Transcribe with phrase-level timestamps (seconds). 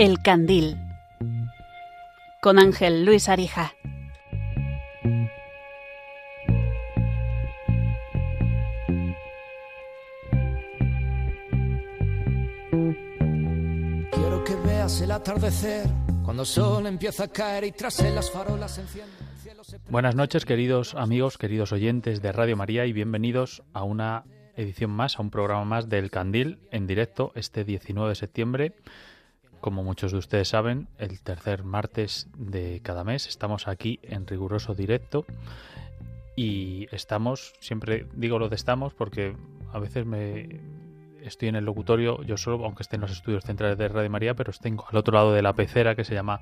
[0.00, 0.78] El Candil
[2.40, 3.74] con Ángel Luis Arija.
[14.10, 15.86] Quiero que veas el atardecer
[16.24, 19.14] cuando el sol empieza a caer y tras él las farolas se encienden.
[19.90, 24.24] Buenas noches, queridos amigos, queridos oyentes de Radio María y bienvenidos a una
[24.56, 28.74] edición más, a un programa más del Candil en directo este 19 de septiembre.
[29.60, 34.74] Como muchos de ustedes saben, el tercer martes de cada mes estamos aquí en riguroso
[34.74, 35.26] directo
[36.34, 39.36] y estamos, siempre digo lo de estamos porque
[39.72, 40.60] a veces me
[41.22, 44.34] estoy en el locutorio yo solo, aunque esté en los estudios centrales de Radio María,
[44.34, 46.40] pero tengo al otro lado de la pecera que se llama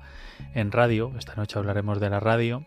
[0.53, 1.11] En Radio.
[1.17, 2.65] Esta noche hablaremos de la radio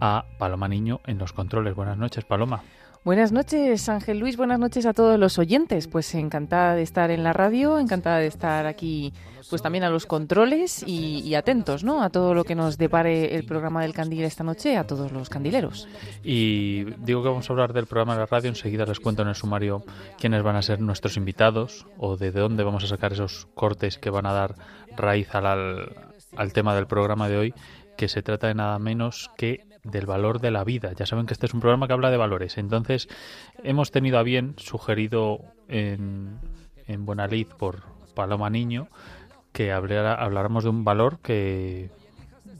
[0.00, 1.76] a Paloma Niño en los controles.
[1.76, 2.64] Buenas noches, Paloma.
[3.04, 4.36] Buenas noches, Ángel Luis.
[4.36, 5.88] Buenas noches a todos los oyentes.
[5.88, 9.12] Pues encantada de estar en la radio, encantada de estar aquí,
[9.50, 12.04] pues también a los controles y, atentos, ¿no?
[12.04, 15.28] A todo lo que nos depare el programa del Candil esta noche, a todos los
[15.28, 15.88] candileros.
[16.22, 19.28] Y digo que vamos a hablar del programa de la radio, enseguida les cuento en
[19.28, 19.82] el sumario
[20.16, 24.10] quiénes van a ser nuestros invitados o de dónde vamos a sacar esos cortes que
[24.10, 24.54] van a dar
[24.96, 27.54] raíz al, al, al tema del programa de hoy,
[27.96, 30.92] que se trata de nada menos que del valor de la vida.
[30.92, 32.58] Ya saben que este es un programa que habla de valores.
[32.58, 33.08] Entonces,
[33.62, 36.38] hemos tenido a bien, sugerido en,
[36.86, 37.82] en Buena Lid por
[38.14, 38.88] Paloma Niño,
[39.52, 41.90] que hablara- habláramos de un valor que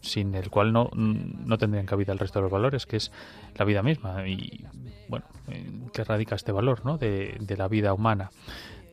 [0.01, 3.13] sin el cual no, no tendrían cabida el resto de los valores, que es
[3.55, 4.27] la vida misma.
[4.27, 4.67] Y
[5.09, 6.99] bueno, ¿en qué radica este valor ¿no?
[6.99, 8.31] de, de la vida humana?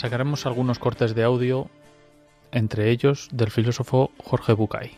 [0.04, 1.70] Sacaremos algunos cortes de audio,
[2.52, 4.90] entre ellos del filósofo Jorge Bucay,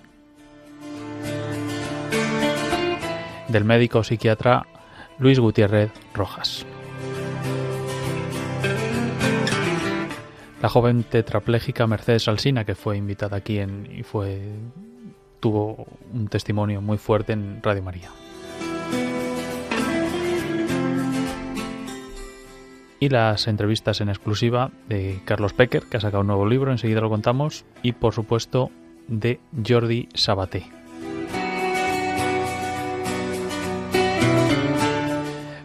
[3.47, 4.67] del médico psiquiatra
[5.21, 6.67] Luis Gutiérrez Rojas,
[10.61, 14.41] la joven tetrapléjica Mercedes Alsina, que fue invitada aquí en, y fue
[15.39, 18.11] tuvo un testimonio muy fuerte en Radio María.
[23.01, 27.01] Y las entrevistas en exclusiva de Carlos Pecker, que ha sacado un nuevo libro, enseguida
[27.01, 28.71] lo contamos, y por supuesto
[29.09, 30.67] de Jordi Sabaté.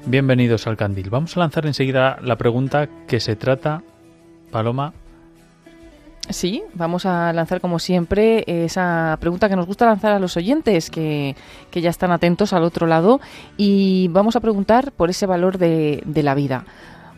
[0.05, 1.09] Bienvenidos al Candil.
[1.09, 3.81] Vamos a lanzar enseguida la pregunta que se trata,
[4.51, 4.93] Paloma,
[6.29, 10.89] Sí, vamos a lanzar como siempre esa pregunta que nos gusta lanzar a los oyentes
[10.89, 11.35] que,
[11.71, 13.19] que ya están atentos al otro lado
[13.57, 16.63] y vamos a preguntar por ese valor de, de la vida.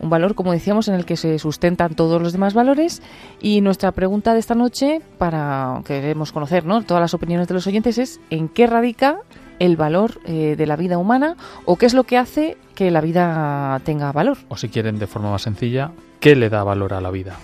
[0.03, 3.01] Un valor, como decíamos, en el que se sustentan todos los demás valores
[3.41, 6.81] y nuestra pregunta de esta noche, para que queremos conocer ¿no?
[6.83, 9.19] todas las opiniones de los oyentes, es ¿en qué radica
[9.59, 12.99] el valor eh, de la vida humana o qué es lo que hace que la
[12.99, 14.39] vida tenga valor?
[14.49, 17.37] o si quieren de forma más sencilla, ¿qué le da valor a la vida?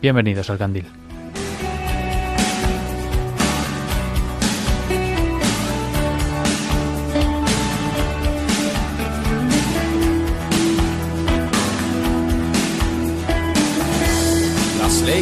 [0.00, 0.86] Bienvenidos al Candil.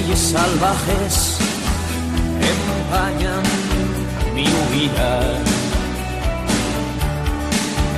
[0.03, 1.39] Las leyes salvajes
[2.53, 3.43] empañan
[4.35, 5.21] mi huida.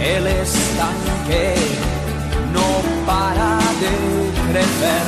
[0.03, 1.55] El estanque
[2.53, 2.67] no
[3.07, 3.95] para de
[4.51, 5.07] crecer.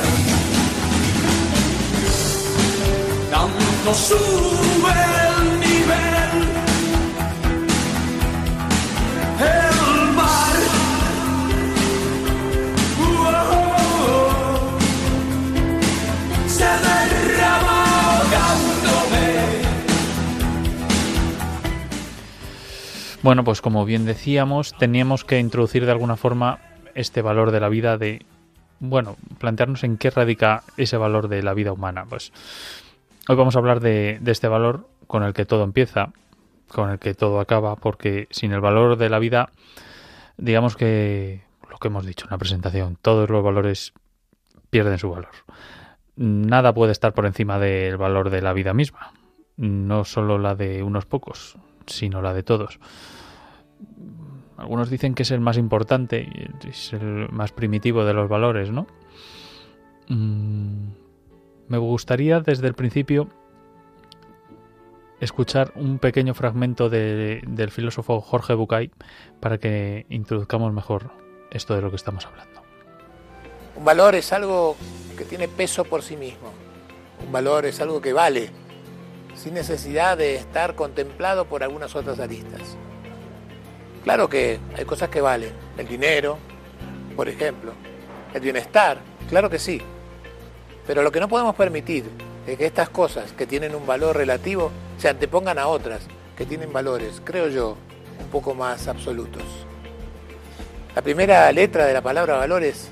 [3.29, 4.95] Tanto sube
[5.27, 6.33] el nivel.
[9.39, 9.76] El
[23.27, 26.59] Bueno, pues como bien decíamos, teníamos que introducir de alguna forma
[26.95, 28.25] este valor de la vida de,
[28.79, 32.05] bueno, plantearnos en qué radica ese valor de la vida humana.
[32.07, 32.31] Pues
[33.27, 36.13] hoy vamos a hablar de, de este valor con el que todo empieza,
[36.69, 39.49] con el que todo acaba, porque sin el valor de la vida,
[40.37, 43.91] digamos que lo que hemos dicho en la presentación, todos los valores
[44.69, 45.31] pierden su valor.
[46.15, 49.11] Nada puede estar por encima del valor de la vida misma,
[49.57, 51.57] no solo la de unos pocos,
[51.87, 52.79] sino la de todos.
[54.57, 56.27] Algunos dicen que es el más importante
[56.67, 58.87] es el más primitivo de los valores, ¿no?
[60.09, 60.87] Mm,
[61.67, 63.27] me gustaría desde el principio
[65.19, 68.91] escuchar un pequeño fragmento de- del filósofo Jorge Bucay
[69.39, 71.11] para que introduzcamos mejor
[71.51, 72.61] esto de lo que estamos hablando.
[73.75, 74.75] Un valor es algo
[75.17, 76.51] que tiene peso por sí mismo.
[77.25, 78.49] Un valor es algo que vale,
[79.35, 82.77] sin necesidad de estar contemplado por algunas otras aristas.
[84.07, 85.51] Claro que hay cosas que valen.
[85.77, 86.37] El dinero,
[87.13, 87.73] por ejemplo.
[88.33, 89.81] El bienestar, claro que sí.
[90.87, 92.05] Pero lo que no podemos permitir
[92.47, 96.07] es que estas cosas que tienen un valor relativo se antepongan a otras
[96.37, 97.75] que tienen valores, creo yo,
[98.21, 99.43] un poco más absolutos.
[100.95, 102.87] La primera letra de la palabra valores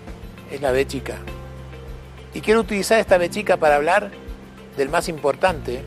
[0.52, 1.16] es la B chica.
[2.34, 4.12] Y quiero utilizar esta B chica para hablar
[4.76, 5.82] del más importante,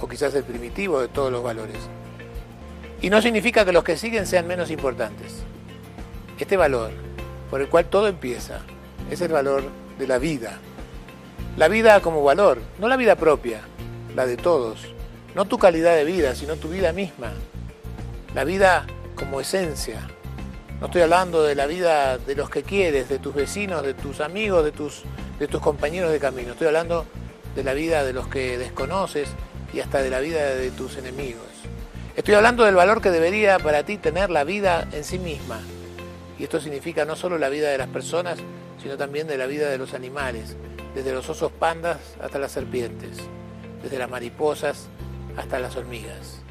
[0.00, 1.91] o quizás el primitivo de todos los valores.
[3.02, 5.42] Y no significa que los que siguen sean menos importantes.
[6.38, 6.92] Este valor,
[7.50, 8.60] por el cual todo empieza,
[9.10, 9.64] es el valor
[9.98, 10.58] de la vida.
[11.56, 13.60] La vida como valor, no la vida propia,
[14.16, 14.86] la de todos.
[15.34, 17.32] No tu calidad de vida, sino tu vida misma.
[18.34, 20.00] La vida como esencia,
[20.82, 24.20] no estoy hablando de la vida de los que quieres, de tus vecinos, de tus
[24.20, 25.02] amigos, de tus,
[25.38, 26.52] de tus compañeros de camino.
[26.52, 27.06] Estoy hablando
[27.54, 29.28] de la vida de los que desconoces
[29.72, 31.51] y hasta de la vida de tus enemigos.
[32.16, 35.60] Estoy hablando del valor que debería para ti tener la vida en sí misma.
[36.38, 38.38] Y esto significa no solo la vida de las personas,
[38.82, 40.56] sino también de la vida de los animales,
[40.94, 43.16] desde los osos pandas hasta las serpientes,
[43.82, 44.88] desde las mariposas
[45.38, 46.42] hasta las hormigas.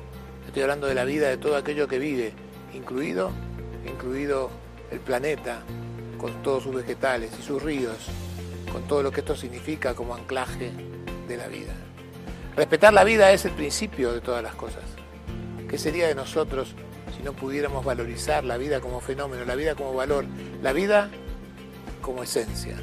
[0.48, 2.34] Estoy hablando de la vida de todo aquello que vive,
[2.74, 3.32] incluido
[3.86, 4.50] incluido
[4.92, 5.60] el planeta,
[6.18, 8.08] con todos sus vegetales y sus ríos,
[8.72, 10.72] con todo lo que esto significa como anclaje
[11.28, 11.74] de la vida.
[12.56, 14.84] Respetar la vida es el principio de todas las cosas.
[15.72, 16.76] ¿Qué sería de nosotros
[17.18, 20.26] si no pudiéramos valorizar la vida como fenómeno, la vida como valor,
[20.62, 21.10] la vida
[22.02, 22.76] como esencia?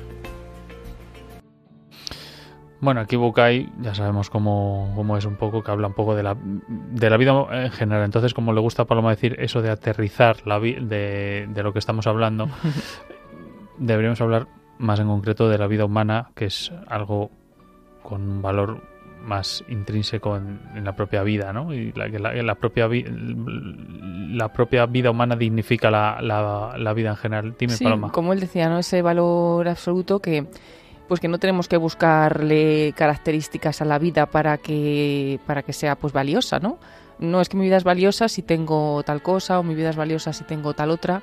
[2.81, 6.23] Bueno, aquí Bucay ya sabemos cómo, cómo es un poco, que habla un poco de
[6.23, 8.05] la, de la vida en general.
[8.05, 11.73] Entonces, como le gusta a Paloma decir eso de aterrizar la vi- de, de lo
[11.73, 12.49] que estamos hablando,
[13.79, 14.47] deberíamos hablar
[14.79, 17.31] más en concreto de la vida humana, que es algo
[18.05, 18.81] con un valor
[19.23, 21.73] más intrínseco en, en la propia vida, ¿no?
[21.75, 23.05] Y la, la, la propia vi-
[24.37, 27.55] la propia vida humana dignifica la, la, la vida en general.
[27.59, 28.11] Dime, Sí, Paloma.
[28.13, 28.79] como él decía, ¿no?
[28.79, 30.47] Ese valor absoluto que
[31.09, 35.97] pues que no tenemos que buscarle características a la vida para que para que sea
[35.97, 36.79] pues valiosa, ¿no?
[37.19, 39.97] No es que mi vida es valiosa si tengo tal cosa o mi vida es
[39.97, 41.23] valiosa si tengo tal otra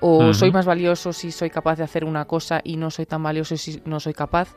[0.00, 3.22] o soy más valioso si soy capaz de hacer una cosa y no soy tan
[3.22, 4.48] valioso si no soy capaz.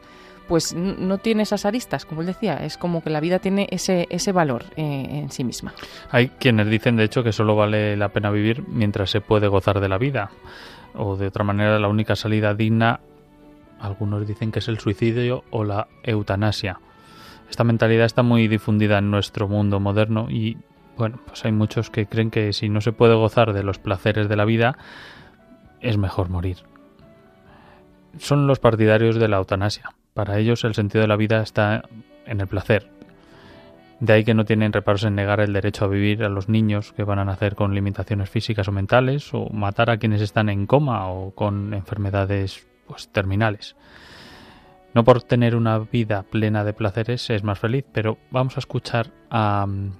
[0.49, 4.07] Pues no tiene esas aristas, como él decía, es como que la vida tiene ese,
[4.09, 5.73] ese valor eh, en sí misma.
[6.09, 9.79] Hay quienes dicen, de hecho, que solo vale la pena vivir mientras se puede gozar
[9.79, 10.31] de la vida.
[10.95, 12.99] O de otra manera, la única salida digna,
[13.79, 16.79] algunos dicen que es el suicidio o la eutanasia.
[17.47, 20.57] Esta mentalidad está muy difundida en nuestro mundo moderno y,
[20.97, 24.27] bueno, pues hay muchos que creen que si no se puede gozar de los placeres
[24.27, 24.79] de la vida,
[25.79, 26.57] es mejor morir.
[28.17, 29.91] Son los partidarios de la eutanasia.
[30.19, 31.81] Para ellos el sentido de la vida está
[32.25, 32.91] en el placer,
[34.01, 36.91] de ahí que no tienen reparos en negar el derecho a vivir a los niños
[36.91, 40.67] que van a nacer con limitaciones físicas o mentales, o matar a quienes están en
[40.67, 43.77] coma o con enfermedades pues, terminales.
[44.93, 49.11] No por tener una vida plena de placeres es más feliz, pero vamos a escuchar
[49.29, 49.93] a mm,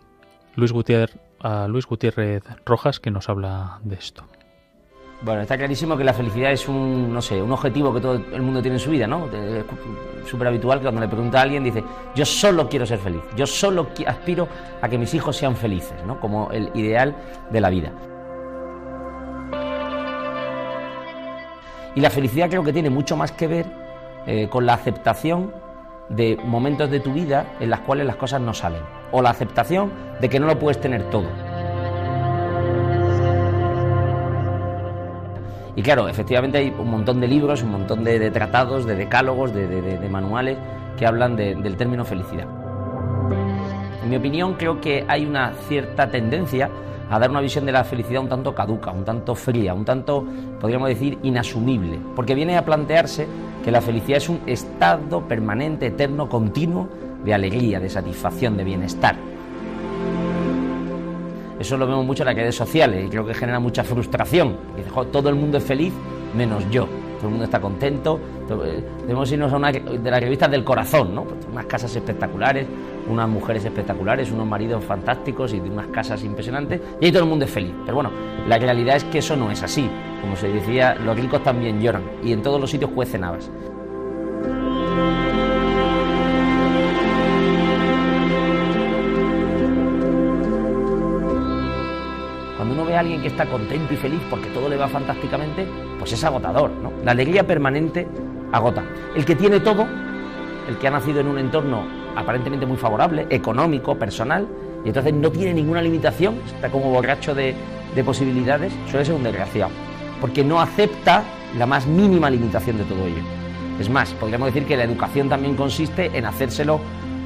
[0.57, 4.25] Luis Gutiérrez, a Luis Gutiérrez Rojas que nos habla de esto.
[5.21, 8.41] Bueno, está clarísimo que la felicidad es un, no sé, un objetivo que todo el
[8.41, 9.27] mundo tiene en su vida, ¿no?
[9.27, 9.65] Es
[10.29, 11.83] súper habitual que cuando le pregunta a alguien dice,
[12.15, 14.47] yo solo quiero ser feliz, yo solo aspiro
[14.81, 16.21] a que mis hijos sean felices, ¿no?
[16.21, 17.15] Como el ideal
[17.51, 17.91] de la vida.
[21.95, 23.65] Y la felicidad creo que tiene mucho más que ver
[24.25, 25.51] eh, con la aceptación
[26.07, 29.91] de momentos de tu vida en las cuales las cosas no salen, o la aceptación
[30.21, 31.48] de que no lo puedes tener todo.
[35.79, 40.09] Y claro, efectivamente hay un montón de libros, un montón de, tratados, de decálogos, de,
[40.11, 40.57] manuales
[40.97, 42.45] que hablan del término felicidad.
[44.03, 46.69] En mi opinión, creo que hay una cierta tendencia
[47.09, 50.25] a dar una visión de la felicidad un tanto caduca, un tanto fría, un tanto,
[50.59, 53.25] podríamos decir, inasumible, porque viene a plantearse
[53.63, 56.89] que la felicidad es un estado permanente, eterno, continuo
[57.23, 59.15] de alegría, de satisfacción, de bienestar.
[61.59, 64.55] Eso lo vemos mucho en las redes sociales y creo que genera mucha frustración.
[64.77, 65.93] Dice, todo el mundo es feliz
[66.33, 66.87] menos yo.
[67.17, 68.17] Todo el mundo está contento.
[68.49, 71.25] Eh, debemos irnos a una de las revistas del corazón, ¿no?
[71.25, 72.65] Pues unas casas espectaculares,
[73.09, 76.79] unas mujeres espectaculares, unos maridos fantásticos y unas casas impresionantes.
[77.01, 77.73] Y ahí todo el mundo es feliz.
[77.83, 78.11] Pero bueno,
[78.47, 79.89] la realidad es que eso no es así.
[80.21, 83.51] Como se decía, los ricos también lloran y en todos los sitios cuecen habas.
[92.99, 96.91] Alguien que está contento y feliz porque todo le va fantásticamente, pues es agotador, ¿no?
[97.03, 98.07] La alegría permanente
[98.51, 98.83] agota.
[99.15, 99.87] El que tiene todo,
[100.67, 101.83] el que ha nacido en un entorno
[102.15, 104.47] aparentemente muy favorable, económico, personal,
[104.83, 107.55] y entonces no tiene ninguna limitación, está como borracho de,
[107.95, 109.71] de posibilidades, suele ser un desgraciado
[110.19, 111.23] porque no acepta
[111.57, 113.21] la más mínima limitación de todo ello.
[113.79, 116.79] Es más, podríamos decir que la educación también consiste en hacérselo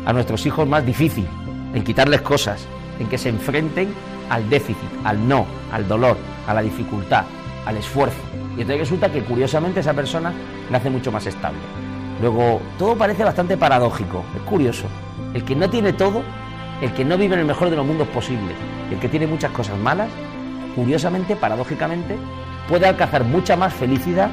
[0.06, 1.28] a nuestros hijos más difícil,
[1.74, 2.66] en quitarles cosas,
[3.00, 3.94] en que se enfrenten
[4.30, 7.26] al déficit, al no, al dolor, a la dificultad,
[7.66, 8.18] al esfuerzo.
[8.58, 10.34] Y entonces resulta que curiosamente esa persona
[10.70, 11.60] nace mucho más estable.
[12.22, 14.86] Luego, todo parece bastante paradójico, es curioso.
[15.34, 16.24] El que no tiene todo,
[16.82, 18.56] el que no vive en el mejor de los mundos posibles,
[18.92, 20.10] el que tiene muchas cosas malas,
[20.76, 22.18] curiosamente, paradójicamente,
[22.68, 24.30] puede alcanzar mucha más felicidad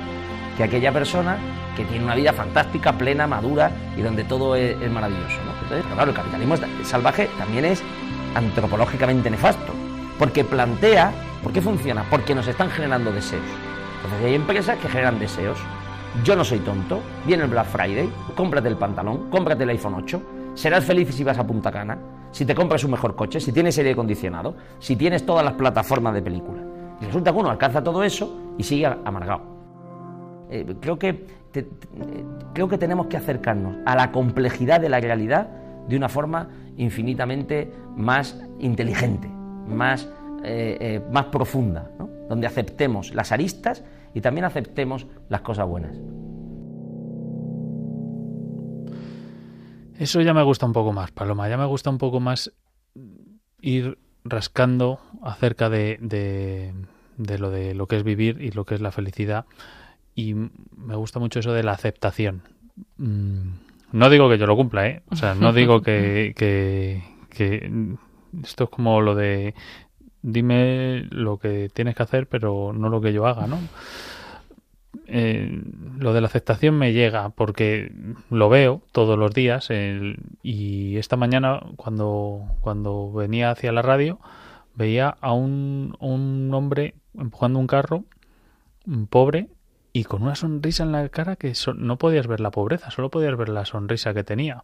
[0.57, 1.39] que aquella persona
[1.77, 5.37] que tiene una vida fantástica, plena, madura y donde todo es, maravilloso.
[5.63, 7.83] Entonces, claro, el capitalismo salvaje también es
[8.35, 9.73] antropológicamente nefasto,
[10.21, 11.13] porque plantea,
[11.43, 12.05] ¿por qué funciona?
[12.11, 13.43] Porque nos están generando deseos.
[13.97, 15.59] Entonces hay empresas que generan deseos.
[16.23, 20.23] Yo no soy tonto, viene el Black Friday, cómprate el pantalón, cómprate el iPhone 8,
[20.55, 21.97] serás feliz si vas a Punta Cana,
[22.33, 26.13] si te compras un mejor coche, si tienes aire acondicionado, si tienes todas las plataformas
[26.13, 26.61] de película.
[27.01, 29.41] Y resulta que uno alcanza todo eso y sigue amargado.
[30.51, 31.25] Eh, creo, que
[32.53, 35.49] creo que tenemos que acercarnos a la complejidad de la realidad
[35.89, 39.31] de una forma infinitamente más inteligente,
[39.71, 40.09] más,
[40.45, 41.91] eh, eh, más profunda,
[42.29, 43.85] donde aceptemos las aristas
[44.15, 45.97] y también aceptemos las cosas buenas.
[49.99, 52.53] Eso ya me gusta un poco más, Paloma, ya me gusta un poco más
[53.61, 58.81] ir rascando acerca de, de, lo de lo que es vivir y lo que es
[58.81, 59.45] la felicidad
[60.15, 62.43] y me gusta mucho eso de la aceptación.
[62.97, 63.51] Mm,
[63.93, 65.03] no digo que yo lo cumpla, ¿eh?
[65.11, 67.71] O sea, no digo que, que, que
[68.43, 69.55] esto es como lo de
[70.23, 73.59] dime lo que tienes que hacer, pero no lo que yo haga, ¿no?
[75.07, 75.63] Eh,
[75.99, 77.93] lo de la aceptación me llega porque
[78.29, 79.69] lo veo todos los días
[80.43, 84.19] y esta mañana cuando, cuando venía hacia la radio
[84.75, 88.05] veía a un, un hombre empujando un carro,
[88.87, 89.49] un pobre,
[89.93, 93.37] y con una sonrisa en la cara que no podías ver la pobreza, solo podías
[93.37, 94.63] ver la sonrisa que tenía.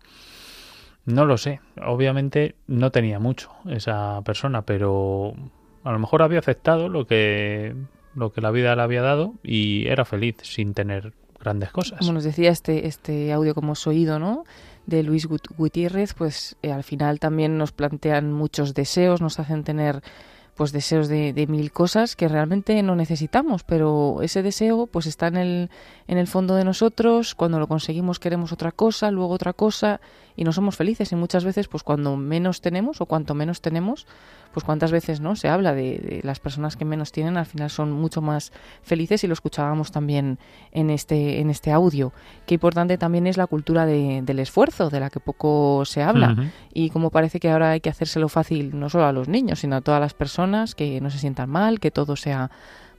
[1.07, 5.35] No lo sé, obviamente no tenía mucho esa persona, pero
[5.85, 7.75] a lo mejor había aceptado lo que
[8.15, 11.99] lo que la vida le había dado y era feliz sin tener grandes cosas.
[11.99, 14.45] Como nos decía este, este audio como hemos oído, ¿no?
[14.87, 20.03] de Luis Gutiérrez, pues eh, al final también nos plantean muchos deseos, nos hacen tener
[20.55, 25.27] pues deseos de, de, mil cosas que realmente no necesitamos, pero ese deseo pues está
[25.27, 25.71] en el,
[26.07, 30.01] en el fondo de nosotros, cuando lo conseguimos queremos otra cosa, luego otra cosa
[30.37, 31.11] y no somos felices.
[31.13, 34.07] Y muchas veces pues cuando menos tenemos o cuanto menos tenemos
[34.53, 37.93] pues cuántas veces no se habla de, las personas que menos tienen al final son
[37.93, 38.53] mucho más
[38.83, 40.39] felices y lo escuchábamos también
[40.73, 42.13] en este en este audio.
[42.47, 46.51] Qué importante también es la cultura del esfuerzo de la que poco se habla.
[46.73, 49.77] Y como parece que ahora hay que hacérselo fácil no solo a los niños sino
[49.77, 52.51] a todas las personas que no se sientan mal que todo sea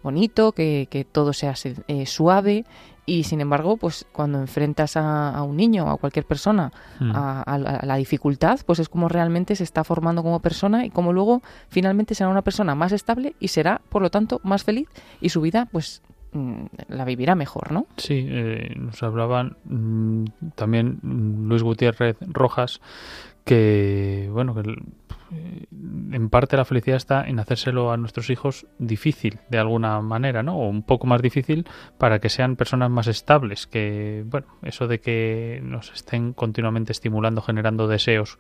[0.04, 1.54] bonito, que, que todo sea
[1.88, 2.66] eh, suave
[3.10, 7.12] y sin embargo, pues cuando enfrentas a, un niño o a cualquier persona hmm.
[7.16, 11.42] a, la dificultad, pues es como realmente se está formando como persona y como luego
[11.70, 14.90] finalmente será una persona más estable y será, por lo tanto, más feliz
[15.22, 16.02] y su vida, pues
[16.34, 17.88] mm, la vivirá mejor, ¿no?
[17.96, 21.00] Sí, eh, nos hablaban mm, también
[21.48, 22.82] Luis Gutiérrez Rojas
[23.46, 24.76] que, bueno, que
[25.32, 30.58] en parte la felicidad está en hacérselo a nuestros hijos difícil de alguna manera, ¿no?
[30.58, 31.68] O un poco más difícil
[31.98, 37.42] para que sean personas más estables, que, bueno, eso de que nos estén continuamente estimulando,
[37.42, 38.38] generando deseos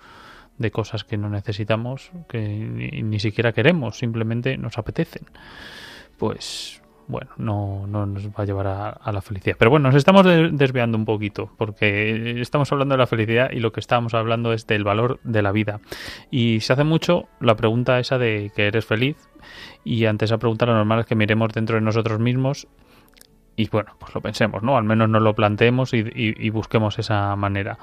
[0.58, 5.26] de cosas que no necesitamos, que ni, ni siquiera queremos, simplemente nos apetecen.
[6.18, 9.56] Pues bueno, no, no nos va a llevar a, la felicidad.
[9.58, 13.72] Pero bueno, nos estamos desviando un poquito, porque estamos hablando de la felicidad y lo
[13.72, 15.80] que estamos hablando es del valor de la vida.
[16.30, 19.18] Y se hace mucho la pregunta esa de que eres feliz,
[19.84, 22.68] y ante esa pregunta lo normal es que miremos dentro de nosotros mismos
[23.56, 24.78] y bueno, pues lo pensemos, ¿no?
[24.78, 27.80] Al menos nos lo planteemos y, y busquemos esa manera.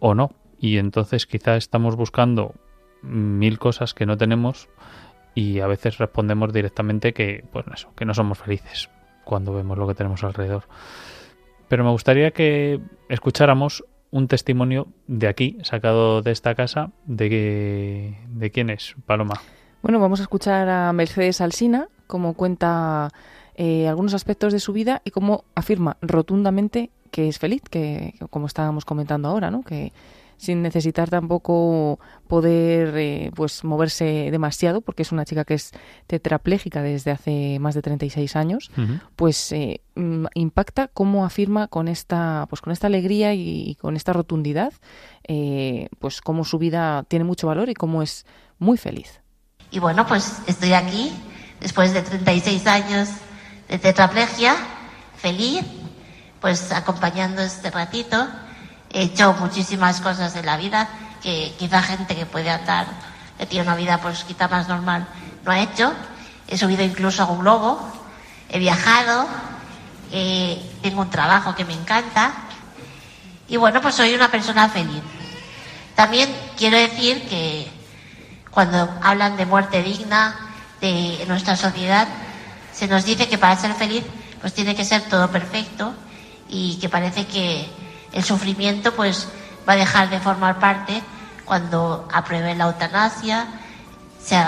[0.00, 0.32] O no.
[0.58, 2.54] Y entonces quizá estamos buscando
[3.02, 4.68] mil cosas que no tenemos
[5.36, 8.88] y a veces respondemos directamente que, pues que no somos felices
[9.22, 10.64] cuando vemos lo que tenemos alrededor.
[11.68, 18.50] Pero me gustaría que escucháramos un testimonio de aquí, sacado de esta casa, de, de
[18.50, 19.34] quién es, Paloma.
[19.82, 23.10] Bueno, vamos a escuchar a Mercedes Alsina, como cuenta
[23.56, 28.46] eh, algunos aspectos de su vida y cómo afirma rotundamente que es feliz, que como
[28.46, 29.62] estábamos comentando ahora, ¿no?
[29.62, 29.92] Que,
[30.36, 35.72] sin necesitar tampoco poder eh, pues moverse demasiado porque es una chica que es
[36.06, 38.70] tetrapléjica desde hace más de 36 años
[39.16, 44.12] pues eh, mm, impacta cómo afirma con esta pues con esta alegría y, con esta
[44.12, 44.72] rotundidad
[45.26, 48.26] eh, pues cómo su vida tiene mucho valor y cómo es
[48.58, 49.20] muy feliz.
[49.70, 51.12] Y bueno pues estoy aquí
[51.60, 53.08] después de 36 años
[53.68, 54.54] de tetraplegia
[55.16, 55.64] feliz
[56.40, 58.28] pues acompañando este ratito
[58.96, 60.88] he hecho muchísimas cosas en la vida
[61.22, 62.86] que quizá gente que puede andar,
[63.36, 65.06] que tiene una vida pues quizá más normal,
[65.44, 65.92] no ha hecho.
[66.48, 67.78] He subido incluso a un globo,
[68.48, 69.26] he viajado,
[70.80, 72.32] tengo un trabajo que me encanta
[73.48, 75.02] y bueno, pues soy una persona feliz.
[75.94, 77.70] También quiero decir que
[78.50, 80.36] cuando hablan de muerte digna
[80.80, 82.08] de nuestra sociedad,
[82.72, 84.04] se nos dice que para ser feliz
[84.40, 85.92] pues tiene que ser todo perfecto
[86.48, 87.68] y que parece que
[88.16, 89.28] el sufrimiento pues
[89.68, 91.02] va a dejar de formar parte
[91.44, 93.46] cuando aprueben la eutanasia,
[94.24, 94.42] se,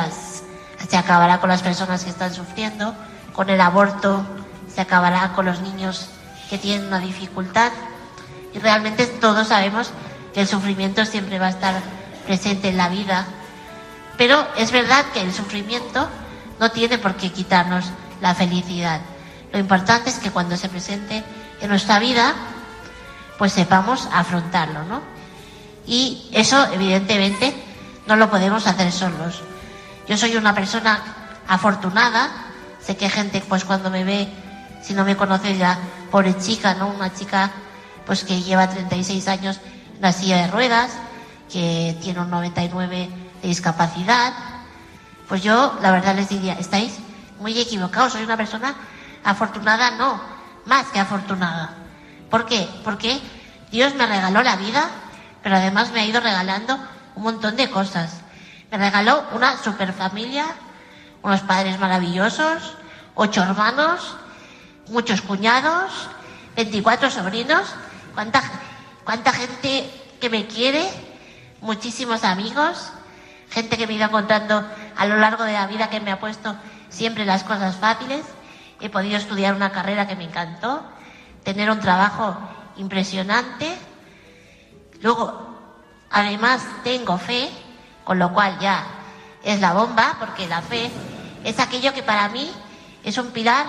[0.88, 2.94] se acabará con las personas que están sufriendo,
[3.34, 4.24] con el aborto
[4.74, 6.08] se acabará con los niños
[6.48, 7.70] que tienen una dificultad
[8.54, 9.90] y realmente todos sabemos
[10.32, 11.74] que el sufrimiento siempre va a estar
[12.26, 13.26] presente en la vida,
[14.16, 16.08] pero es verdad que el sufrimiento
[16.58, 17.84] no tiene por qué quitarnos
[18.22, 19.02] la felicidad.
[19.52, 21.22] Lo importante es que cuando se presente
[21.60, 22.34] en nuestra vida
[23.38, 25.00] pues sepamos afrontarlo, ¿no?
[25.86, 27.54] Y eso, evidentemente,
[28.06, 29.42] no lo podemos hacer solos.
[30.08, 31.00] Yo soy una persona
[31.46, 32.30] afortunada,
[32.80, 34.28] sé que gente, pues cuando me ve,
[34.82, 35.78] si no me conoce ya,
[36.10, 36.88] pobre chica, ¿no?
[36.88, 37.50] Una chica,
[38.04, 39.60] pues que lleva 36 años
[39.94, 40.90] en la silla de ruedas,
[41.50, 43.08] que tiene un 99
[43.40, 44.32] de discapacidad.
[45.28, 46.98] Pues yo, la verdad les diría, estáis
[47.38, 48.74] muy equivocados, soy una persona
[49.24, 50.20] afortunada, no,
[50.66, 51.77] más que afortunada.
[52.30, 52.68] ¿Por qué?
[52.84, 53.20] Porque
[53.70, 54.88] Dios me regaló la vida,
[55.42, 56.78] pero además me ha ido regalando
[57.14, 58.20] un montón de cosas.
[58.70, 60.46] Me regaló una super familia,
[61.22, 62.76] unos padres maravillosos,
[63.14, 64.16] ocho hermanos,
[64.88, 66.08] muchos cuñados,
[66.56, 67.62] 24 sobrinos,
[68.14, 68.42] cuánta,
[69.04, 70.88] cuánta gente que me quiere,
[71.60, 72.90] muchísimos amigos,
[73.50, 74.64] gente que me ha ido encontrando
[74.96, 76.54] a lo largo de la vida que me ha puesto
[76.88, 78.24] siempre las cosas fáciles.
[78.80, 80.84] He podido estudiar una carrera que me encantó,
[81.44, 82.36] tener un trabajo
[82.76, 83.76] impresionante.
[85.00, 85.58] Luego,
[86.10, 87.48] además, tengo fe,
[88.04, 88.84] con lo cual ya
[89.42, 90.90] es la bomba, porque la fe
[91.44, 92.50] es aquello que para mí
[93.04, 93.66] es un pilar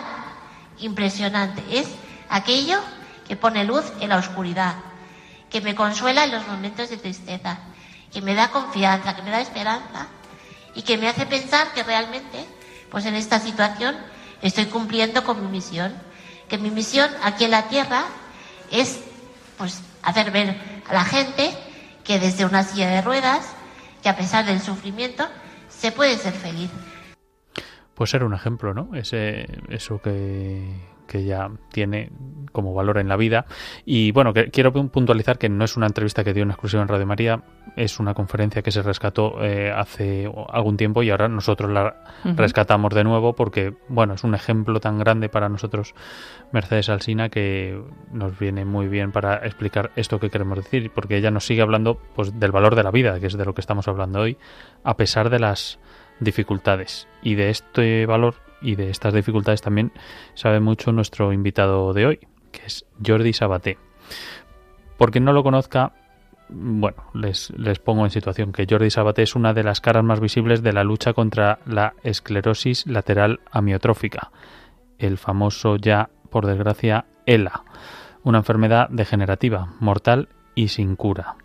[0.79, 1.63] impresionante.
[1.71, 1.87] Es
[2.29, 2.79] aquello
[3.27, 4.75] que pone luz en la oscuridad,
[5.49, 7.59] que me consuela en los momentos de tristeza,
[8.11, 10.07] que me da confianza, que me da esperanza
[10.73, 12.45] y que me hace pensar que realmente,
[12.89, 13.95] pues en esta situación,
[14.41, 15.93] estoy cumpliendo con mi misión
[16.49, 18.03] que mi misión aquí en la Tierra
[18.71, 18.99] es
[19.57, 20.57] pues hacer ver
[20.87, 21.51] a la gente
[22.03, 23.53] que desde una silla de ruedas,
[24.01, 25.27] que a pesar del sufrimiento,
[25.69, 26.71] se puede ser feliz.
[27.93, 28.95] Pues ser un ejemplo, ¿no?
[28.95, 32.11] Ese, eso que, que ya tiene
[32.51, 33.45] como valor en la vida.
[33.83, 36.87] Y bueno, que, quiero puntualizar que no es una entrevista que dio en exclusiva en
[36.87, 37.41] Radio María,
[37.75, 42.93] es una conferencia que se rescató eh, hace algún tiempo y ahora nosotros la rescatamos
[42.93, 45.95] de nuevo porque, bueno, es un ejemplo tan grande para nosotros,
[46.51, 51.31] Mercedes Alsina, que nos viene muy bien para explicar esto que queremos decir, porque ella
[51.31, 53.87] nos sigue hablando pues, del valor de la vida, que es de lo que estamos
[53.87, 54.37] hablando hoy,
[54.83, 55.79] a pesar de las
[56.19, 57.07] dificultades.
[57.23, 59.91] Y de este valor y de estas dificultades también
[60.33, 62.19] sabe mucho nuestro invitado de hoy,
[62.51, 63.77] que es Jordi Sabaté.
[64.97, 65.93] Por quien no lo conozca,
[66.49, 70.19] bueno, les, les pongo en situación que Jordi Sabaté es una de las caras más
[70.19, 74.31] visibles de la lucha contra la esclerosis lateral amiotrófica,
[74.97, 77.63] el famoso ya, por desgracia, ELA,
[78.23, 81.35] una enfermedad degenerativa, mortal y sin cura.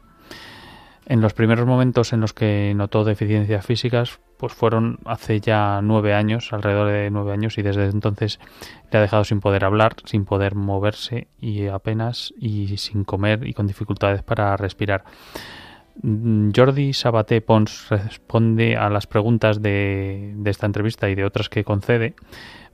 [1.07, 6.13] En los primeros momentos en los que notó deficiencias físicas, pues fueron hace ya nueve
[6.13, 8.39] años, alrededor de nueve años, y desde entonces
[8.93, 13.55] le ha dejado sin poder hablar, sin poder moverse y apenas y sin comer y
[13.55, 15.05] con dificultades para respirar.
[16.03, 21.49] Mm, Jordi Sabaté Pons responde a las preguntas de, de esta entrevista y de otras
[21.49, 22.15] que concede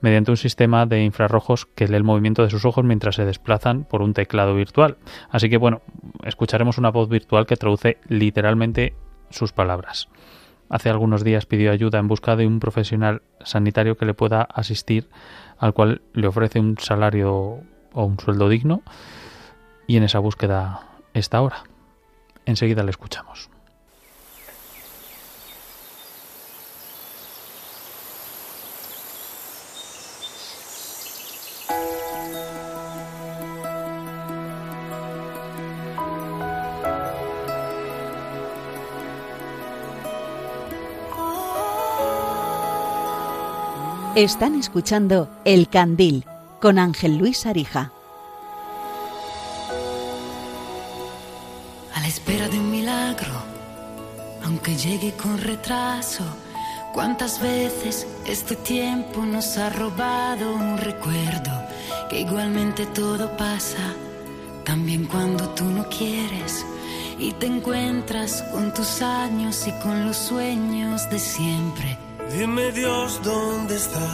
[0.01, 3.85] mediante un sistema de infrarrojos que lee el movimiento de sus ojos mientras se desplazan
[3.85, 4.97] por un teclado virtual.
[5.31, 5.83] Así que bueno,
[6.25, 8.95] escucharemos una voz virtual que traduce literalmente
[9.31, 10.09] sus palabras.
[10.71, 15.11] Hace algunos días pidió ayuda en busca de un profesional sanitario que le pueda asistir,
[15.59, 17.59] al cual le ofrece un salario
[17.93, 18.83] o un sueldo digno,
[19.89, 21.65] y en esa búsqueda está ahora.
[22.47, 23.51] Enseguida le escuchamos.
[44.21, 46.27] Están escuchando El Candil
[46.61, 47.91] con Ángel Luis Arija.
[51.95, 53.33] A la espera de un milagro,
[54.45, 56.23] aunque llegue con retraso,
[56.93, 61.53] ¿cuántas veces este tiempo nos ha robado un recuerdo?
[62.11, 63.95] Que igualmente todo pasa,
[64.67, 66.67] también cuando tú no quieres
[67.19, 73.75] y te encuentras con tus años y con los sueños de siempre Dime Dios dónde
[73.75, 74.09] está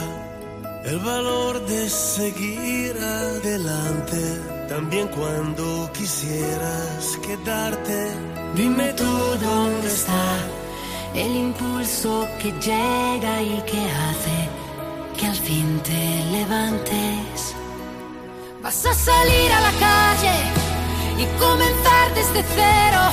[0.85, 8.11] el valor de seguir adelante, también cuando quisieras quedarte.
[8.55, 10.25] Dime tú dónde está
[11.13, 14.37] el impulso que llega y que hace
[15.17, 17.55] que al fin te levantes.
[18.63, 20.37] Vas a salir a la calle
[21.21, 23.03] y comenzar desde cero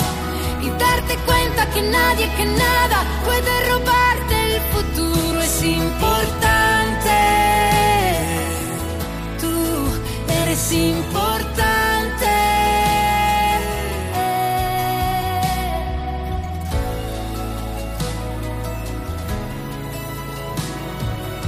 [0.62, 3.84] y darte cuenta que nadie, que nada puede el
[4.75, 7.19] futuro es importante.
[9.41, 9.55] Tú
[10.43, 11.75] eres importante.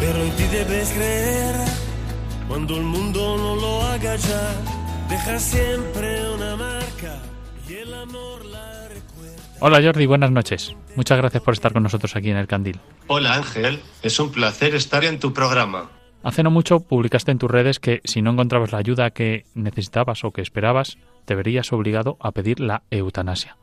[0.00, 1.54] Pero en ti debes creer
[2.48, 4.46] cuando el mundo no lo haga ya.
[5.08, 7.12] Deja siempre una marca
[7.68, 8.35] y el amor.
[9.58, 10.76] Hola Jordi, buenas noches.
[10.96, 12.78] Muchas gracias por estar con nosotros aquí en el Candil.
[13.06, 15.90] Hola Ángel, es un placer estar en tu programa.
[16.22, 20.24] Hace no mucho publicaste en tus redes que si no encontrabas la ayuda que necesitabas
[20.24, 23.56] o que esperabas, te verías obligado a pedir la eutanasia.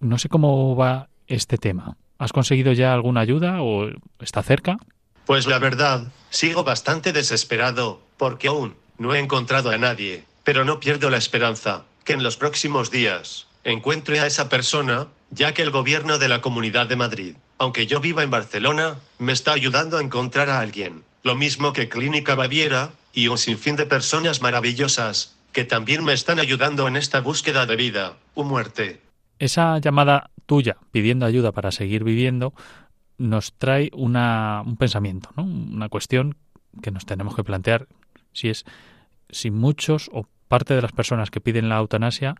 [0.00, 1.96] No sé cómo va este tema.
[2.18, 4.76] ¿Has conseguido ya alguna ayuda o está cerca?
[5.24, 10.78] Pues la verdad, sigo bastante desesperado, porque aún no he encontrado a nadie, pero no
[10.78, 15.70] pierdo la esperanza que en los próximos días encuentre a esa persona, ya que el
[15.70, 20.02] gobierno de la Comunidad de Madrid, aunque yo viva en Barcelona, me está ayudando a
[20.02, 21.04] encontrar a alguien.
[21.22, 26.38] Lo mismo que Clínica Baviera y un sinfín de personas maravillosas que también me están
[26.38, 29.00] ayudando en esta búsqueda de vida o muerte.
[29.38, 32.54] Esa llamada tuya pidiendo ayuda para seguir viviendo
[33.18, 35.42] nos trae una, un pensamiento, ¿no?
[35.44, 36.36] una cuestión
[36.82, 37.86] que nos tenemos que plantear
[38.32, 38.64] si es
[39.28, 42.36] si muchos o parte de las personas que piden la eutanasia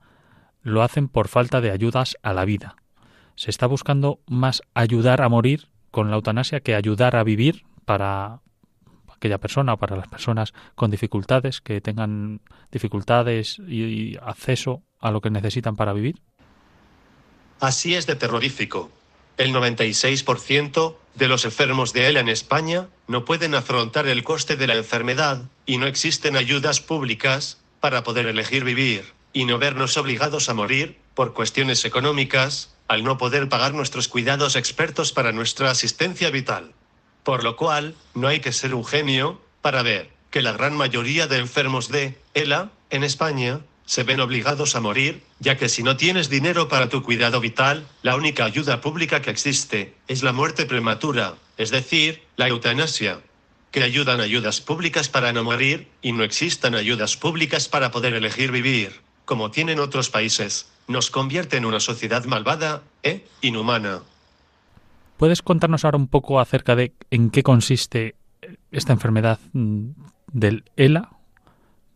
[0.63, 2.77] lo hacen por falta de ayudas a la vida.
[3.37, 8.41] Se está buscando más ayudar a morir con la eutanasia que ayudar a vivir para
[9.09, 15.21] aquella persona o para las personas con dificultades que tengan dificultades y, acceso a lo
[15.21, 16.21] que necesitan para vivir.
[17.61, 18.91] Así es de terrorífico.
[19.37, 24.67] El 96% de los enfermos de ELA en España no pueden afrontar el coste de
[24.67, 30.49] la enfermedad y no existen ayudas públicas para poder elegir vivir y no vernos obligados
[30.49, 36.31] a morir por cuestiones económicas al no poder pagar nuestros cuidados expertos para nuestra asistencia
[36.31, 36.73] vital.
[37.23, 41.27] Por lo cual, no hay que ser un genio para ver que la gran mayoría
[41.27, 45.97] de enfermos de ELA en España se ven obligados a morir, ya que si no
[45.97, 50.65] tienes dinero para tu cuidado vital, la única ayuda pública que existe es la muerte
[50.65, 53.21] prematura, es decir, la eutanasia.
[53.73, 58.53] Que ayudan ayudas públicas para no morir, y no existan ayudas públicas para poder elegir
[58.53, 64.01] vivir, como tienen otros países, nos convierte en una sociedad malvada e inhumana.
[65.19, 68.17] ¿Puedes contarnos ahora un poco acerca de en qué consiste
[68.73, 69.91] esta enfermedad mm,
[70.33, 71.11] del ELA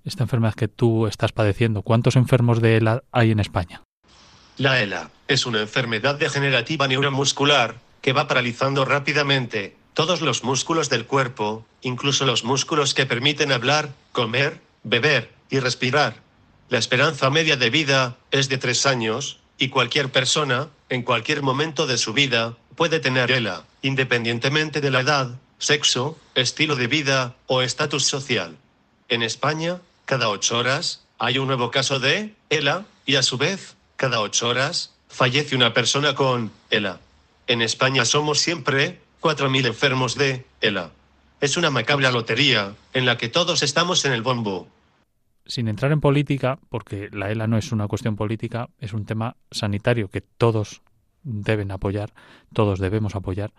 [0.05, 1.83] esta enfermedad que tú estás padeciendo?
[1.83, 3.83] ¿Cuántos enfermos de ELA hay en España?
[4.57, 11.07] La ELA es una enfermedad degenerativa neuromuscular que va paralizando rápidamente todos los músculos del
[11.07, 16.23] cuerpo, incluso los músculos que permiten hablar, comer, beber y respirar.
[16.69, 21.87] La esperanza media de vida es de tres años, y cualquier persona, en cualquier momento
[21.87, 27.63] de su vida, puede tener ELA, independientemente de la edad, sexo, estilo de vida o
[27.63, 28.57] estatus social.
[29.09, 33.77] En España, cada ocho horas, hay un nuevo caso de ELA, y a su vez,
[33.97, 36.99] cada ocho horas, fallece una persona con ELA.
[37.47, 40.91] En España somos siempre 4.000 enfermos de ELA.
[41.41, 44.67] Es una macabra lotería en la que todos estamos en el bombo.
[45.47, 49.37] Sin entrar en política, porque la ELA no es una cuestión política, es un tema
[49.51, 50.83] sanitario que todos
[51.23, 52.15] deben apoyar,
[52.53, 53.53] todos debemos apoyar.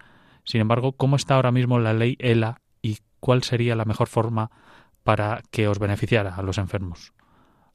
[0.43, 4.51] Sin embargo, ¿cómo está ahora mismo la ley ELA y cuál sería la mejor forma
[5.03, 7.13] para que os beneficiara a los enfermos?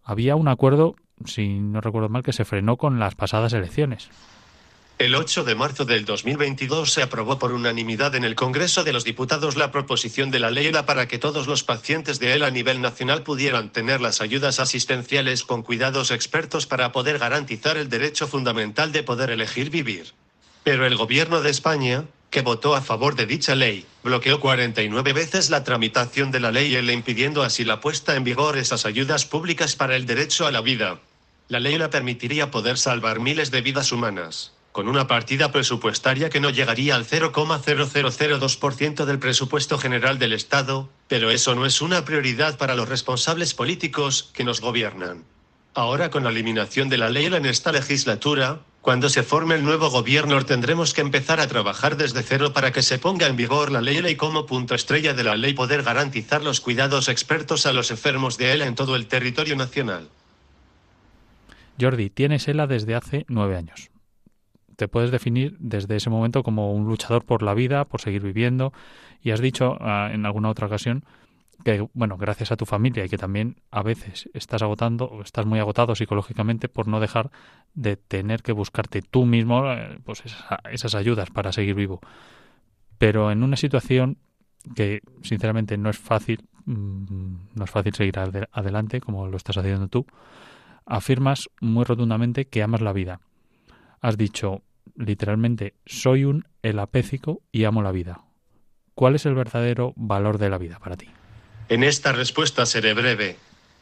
[0.03, 4.11] Había un acuerdo, si no recuerdo mal, que se frenó con las pasadas elecciones.
[5.01, 9.03] El 8 de marzo del 2022 se aprobó por unanimidad en el Congreso de los
[9.03, 12.83] Diputados la proposición de la ley para que todos los pacientes de ELA a nivel
[12.83, 18.93] nacional pudieran tener las ayudas asistenciales con cuidados expertos para poder garantizar el derecho fundamental
[18.93, 20.13] de poder elegir vivir.
[20.65, 25.49] Pero el Gobierno de España, que votó a favor de dicha ley, bloqueó 49 veces
[25.49, 29.77] la tramitación de la ley ELA impidiendo así la puesta en vigor esas ayudas públicas
[29.77, 31.01] para el derecho a la vida.
[31.49, 36.41] La ley ELA permitiría poder salvar miles de vidas humanas con una partida presupuestaria que
[36.41, 42.57] no llegaría al 0,0002% del presupuesto general del Estado, pero eso no es una prioridad
[42.57, 45.25] para los responsables políticos que nos gobiernan.
[45.75, 49.91] Ahora con la eliminación de la ley en esta legislatura, cuando se forme el nuevo
[49.91, 53.81] gobierno tendremos que empezar a trabajar desde cero para que se ponga en vigor la
[53.81, 57.91] ley y como punto estrella de la ley poder garantizar los cuidados expertos a los
[57.91, 60.09] enfermos de ELA en todo el territorio nacional.
[61.81, 63.91] Jordi, tienes ELA desde hace nueve años
[64.81, 68.73] te puedes definir desde ese momento como un luchador por la vida, por seguir viviendo.
[69.21, 71.05] Y has dicho ah, en alguna otra ocasión
[71.63, 75.59] que, bueno, gracias a tu familia y que también a veces estás agotando estás muy
[75.59, 77.31] agotado psicológicamente por no dejar
[77.75, 80.23] de tener que buscarte tú mismo eh, pues
[80.73, 82.01] esas, ayudas para seguir vivo.
[82.97, 84.17] Pero en una situación
[84.75, 89.89] que sinceramente no es fácil, mm, no es fácil seguir adelante como lo estás haciendo
[89.89, 90.07] tú,
[90.87, 93.21] afirmas muy rotundamente que amas la vida.
[94.01, 94.63] Has dicho,
[94.97, 98.21] literalmente, soy un elapécico y amo la vida.
[98.95, 101.09] ¿Cuál es el verdadero valor de la vida para ti?
[101.69, 103.37] En esta respuesta seré breve.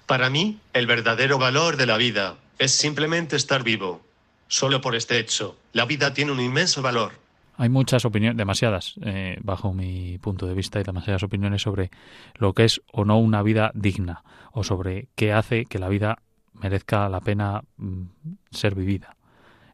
[0.07, 4.01] Para mí, el verdadero valor de la vida es simplemente estar vivo.
[4.47, 7.13] Solo por este hecho, la vida tiene un inmenso valor.
[7.57, 11.91] Hay muchas opiniones, demasiadas, eh, bajo mi punto de vista, y demasiadas opiniones sobre
[12.37, 16.19] lo que es o no una vida digna, o sobre qué hace que la vida
[16.55, 18.05] merezca la pena mm,
[18.51, 19.18] ser vivida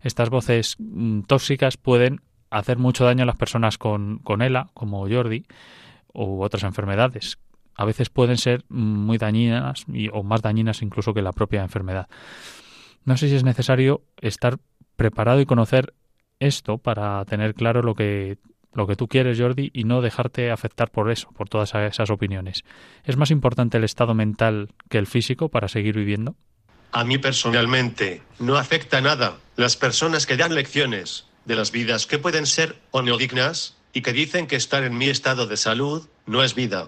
[0.04, 5.08] estas voces mm, tóxicas pueden hacer mucho daño a las personas con, con ELA, como
[5.08, 5.44] Jordi,
[6.12, 7.38] u otras enfermedades.
[7.74, 12.08] A veces pueden ser muy dañinas y, o más dañinas incluso que la propia enfermedad.
[13.04, 14.58] No sé si es necesario estar
[14.94, 15.94] preparado y conocer
[16.38, 18.38] esto para tener claro lo que
[18.74, 22.64] lo que tú quieres, Jordi, y no dejarte afectar por eso, por todas esas opiniones.
[23.04, 26.34] ¿Es más importante el estado mental que el físico para seguir viviendo?
[26.94, 32.20] A mí personalmente no afecta nada las personas que dan lecciones de las vidas que
[32.20, 36.06] pueden ser o no dignas y que dicen que estar en mi estado de salud
[36.26, 36.86] no es vida.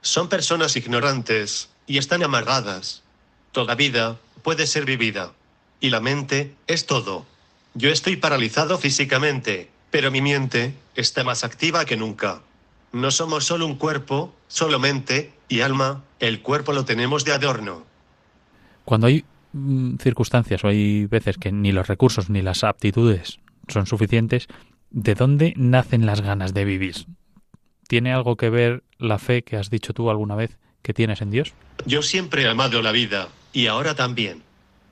[0.00, 3.02] Son personas ignorantes y están amargadas.
[3.50, 5.32] Toda vida puede ser vivida.
[5.80, 7.26] Y la mente es todo.
[7.74, 12.42] Yo estoy paralizado físicamente, pero mi mente está más activa que nunca.
[12.92, 17.84] No somos solo un cuerpo, solo mente y alma, el cuerpo lo tenemos de adorno.
[18.84, 19.24] Cuando hay
[20.00, 24.48] circunstancias o hay veces que ni los recursos ni las aptitudes son suficientes,
[24.90, 27.06] ¿de dónde nacen las ganas de vivir?
[27.86, 31.30] ¿Tiene algo que ver la fe que has dicho tú alguna vez que tienes en
[31.30, 31.54] Dios?
[31.86, 34.42] Yo siempre he amado la vida y ahora también.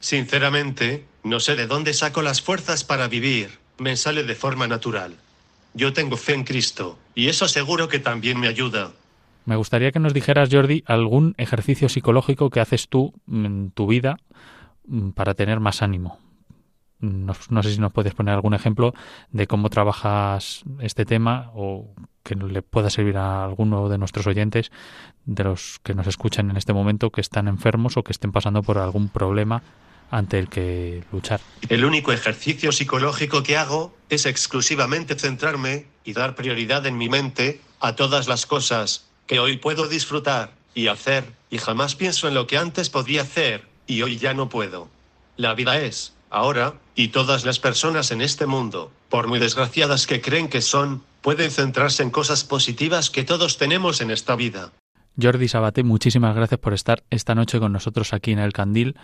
[0.01, 5.17] Sinceramente, no sé de dónde saco las fuerzas para vivir, me sale de forma natural.
[5.75, 8.93] Yo tengo fe en Cristo, y eso seguro que también me ayuda.
[9.47, 14.19] Me gustaría que nos dijeras, Jordi, algún ejercicio psicológico que haces tú en tu vida
[14.87, 16.19] mm, para tener más ánimo.
[16.99, 18.93] No, sé si nos puedes poner algún ejemplo
[19.31, 24.73] de cómo trabajas este tema o que le pueda servir a alguno de nuestros oyentes,
[25.27, 28.63] de los que nos escuchan en este momento, que están enfermos o que estén pasando
[28.63, 29.63] por algún problema
[30.11, 31.41] ante el que luchar.
[31.69, 37.61] El único ejercicio psicológico que hago es exclusivamente centrarme y dar prioridad en mi mente
[37.79, 42.47] a todas las cosas que hoy puedo disfrutar y hacer, y jamás pienso en lo
[42.47, 44.89] que antes podía hacer, y hoy ya no puedo.
[45.37, 50.21] La vida es Ahora, y todas las personas en este mundo, por muy desgraciadas que
[50.21, 54.73] creen que son, pueden centrarse en cosas positivas que todos tenemos en esta vida.
[55.21, 58.97] Jordi Sabate, muchísimas gracias por estar esta noche con nosotros aquí en el Candil,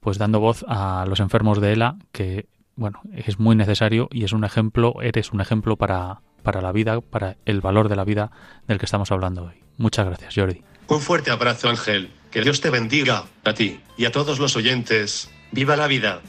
[0.00, 4.32] pues dando voz a los enfermos de ELA, que bueno, es muy necesario y es
[4.32, 8.32] un ejemplo, eres un ejemplo para, para la vida, para el valor de la vida
[8.66, 9.63] del que estamos hablando hoy.
[9.76, 10.62] Muchas gracias, Jordi.
[10.88, 12.10] Un fuerte abrazo, Ángel.
[12.30, 15.30] Que Dios te bendiga, a ti y a todos los oyentes.
[15.52, 16.20] ¡Viva la vida!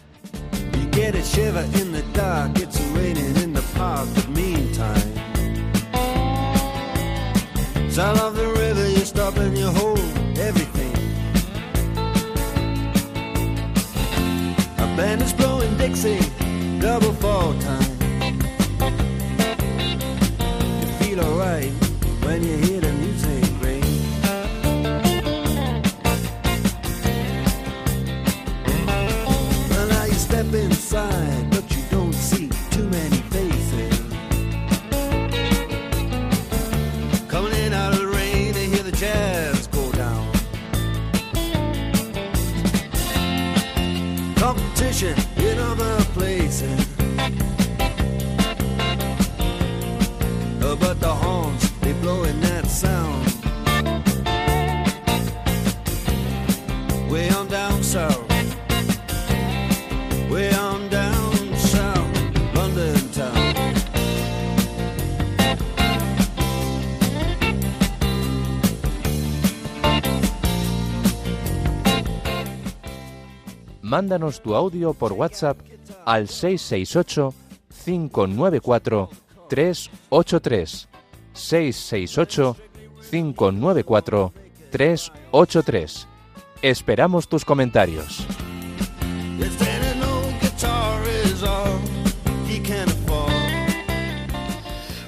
[7.95, 9.99] Sound of the river, you stop and you hold
[10.37, 10.91] everything.
[14.79, 16.19] A band is blowing Dixie,
[16.81, 17.95] double fall time.
[20.81, 21.71] You feel alright
[22.25, 22.74] when you hear
[44.55, 46.85] Competition in other places.
[50.79, 51.14] But the
[73.95, 75.57] Mándanos tu audio por WhatsApp
[76.05, 77.33] al 668
[77.85, 79.09] 594
[79.47, 80.89] 383
[81.31, 82.57] 668
[83.09, 84.33] 594
[84.69, 86.07] 383.
[86.61, 88.27] Esperamos tus comentarios.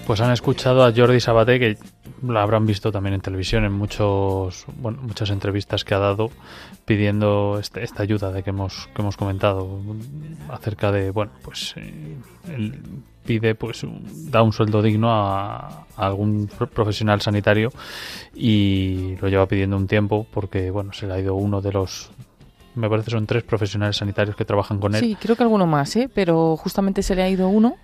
[0.05, 1.77] Pues han escuchado a Jordi Sabate, que
[2.25, 6.29] la habrán visto también en televisión, en muchos, bueno, muchas entrevistas que ha dado,
[6.85, 9.79] pidiendo este- esta ayuda de que hemos, que hemos comentado
[10.49, 12.15] acerca de, bueno, pues eh,
[12.49, 12.79] él
[13.25, 13.85] pide, pues,
[14.31, 17.71] da un sueldo digno a, algún pro- profesional sanitario
[18.35, 22.09] y lo lleva pidiendo un tiempo porque, bueno, se le ha ido uno de los,
[22.75, 25.01] me parece son tres profesionales sanitarios que trabajan con él.
[25.01, 26.09] Sí, creo que alguno más, ¿eh?
[26.13, 27.75] pero justamente se le ha ido uno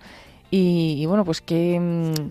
[0.50, 2.30] y, y bueno, pues que, mm,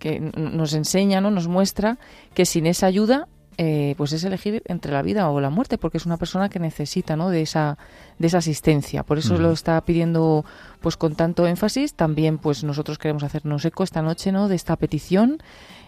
[0.00, 1.30] que nos enseña, ¿no?
[1.30, 1.98] nos muestra
[2.34, 3.28] que sin esa ayuda
[3.62, 6.58] eh, pues es elegir entre la vida o la muerte, porque es una persona que
[6.58, 7.28] necesita ¿no?
[7.28, 7.76] de, esa,
[8.18, 9.02] de esa asistencia.
[9.02, 10.46] Por eso lo está pidiendo
[10.80, 11.92] pues con tanto énfasis.
[11.92, 14.48] También pues nosotros queremos hacernos eco esta noche ¿no?
[14.48, 15.42] de esta petición.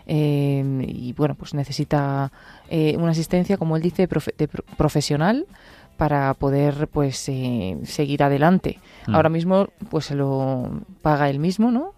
[0.07, 2.31] eh, y bueno, pues necesita
[2.69, 5.47] eh, una asistencia, como él dice, profe- de pro- profesional
[5.97, 8.81] para poder pues eh, seguir adelante.
[9.07, 9.15] Mm.
[9.15, 11.95] Ahora mismo pues se lo paga él mismo, ¿no?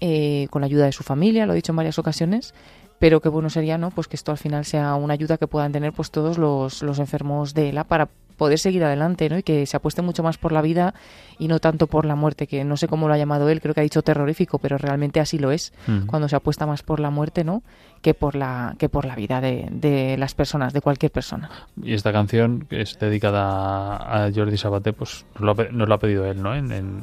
[0.00, 2.54] Eh, con la ayuda de su familia, lo he dicho en varias ocasiones,
[2.98, 3.90] pero qué bueno sería, ¿no?
[3.90, 6.98] Pues que esto al final sea una ayuda que puedan tener pues todos los, los
[6.98, 8.08] enfermos de ELA para
[8.38, 9.36] poder seguir adelante, ¿no?
[9.36, 10.94] Y que se apueste mucho más por la vida
[11.38, 13.74] y no tanto por la muerte, que no sé cómo lo ha llamado él, creo
[13.74, 15.72] que ha dicho terrorífico, pero realmente así lo es,
[16.06, 17.62] cuando se apuesta más por la muerte, ¿no?
[18.02, 21.50] Que por la, que por la vida de, de las personas, de cualquier persona.
[21.82, 25.94] Y esta canción, que es dedicada a Jordi Sabate, pues nos lo ha, nos lo
[25.94, 26.54] ha pedido él, ¿no?
[26.54, 27.02] En,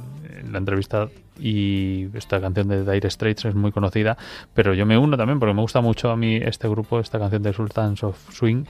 [0.52, 1.08] la entrevista.
[1.38, 4.18] Y esta canción de Dire Straits es muy conocida,
[4.54, 7.44] pero yo me uno también porque me gusta mucho a mí este grupo, esta canción
[7.44, 8.64] de Sultans of Swing.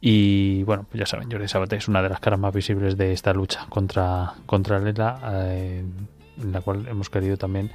[0.00, 3.12] Y bueno, pues ya saben, Jordi Sabate es una de las caras más visibles de
[3.12, 5.84] esta lucha contra, contra Lela, eh,
[6.40, 7.70] en la cual hemos querido también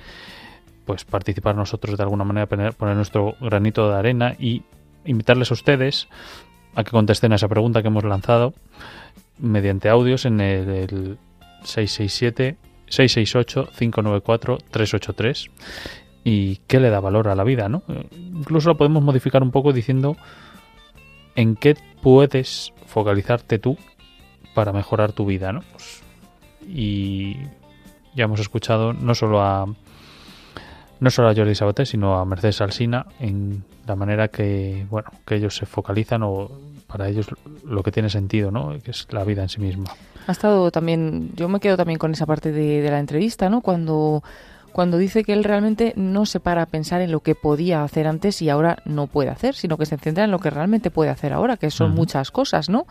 [0.92, 4.62] pues participar nosotros de alguna manera, poner, poner nuestro granito de arena y
[5.06, 6.10] invitarles a ustedes
[6.76, 8.54] a que contesten a esa pregunta que hemos lanzado
[9.38, 11.18] mediante audios en el, el
[11.64, 15.50] 667 668 594 383
[16.26, 17.84] y qué le da valor a la vida, ¿no?
[18.12, 20.18] Incluso lo podemos modificar un poco diciendo
[21.38, 23.78] en qué puedes focalizarte tú
[24.54, 25.62] para mejorar tu vida, ¿no?
[25.72, 26.04] Pues,
[26.68, 27.38] y
[28.14, 29.74] ya hemos escuchado no solo a
[31.02, 35.36] no solo a Jordi Sabaté, sino a Mercedes Alsina en la manera que, bueno, que
[35.36, 36.50] ellos se focalizan o
[36.86, 37.26] para ellos
[37.66, 38.78] lo que tiene sentido, ¿no?
[38.84, 39.86] Que es la vida en sí misma.
[40.28, 43.62] Ha estado también, yo me quedo también con esa parte de, de la entrevista, ¿no?
[43.62, 44.24] Cuando,
[44.72, 48.06] cuando dice que él realmente no se para a pensar en lo que podía hacer
[48.06, 51.10] antes y ahora no puede hacer, sino que se centra en lo que realmente puede
[51.10, 52.86] hacer ahora, que son muchas cosas, ¿no?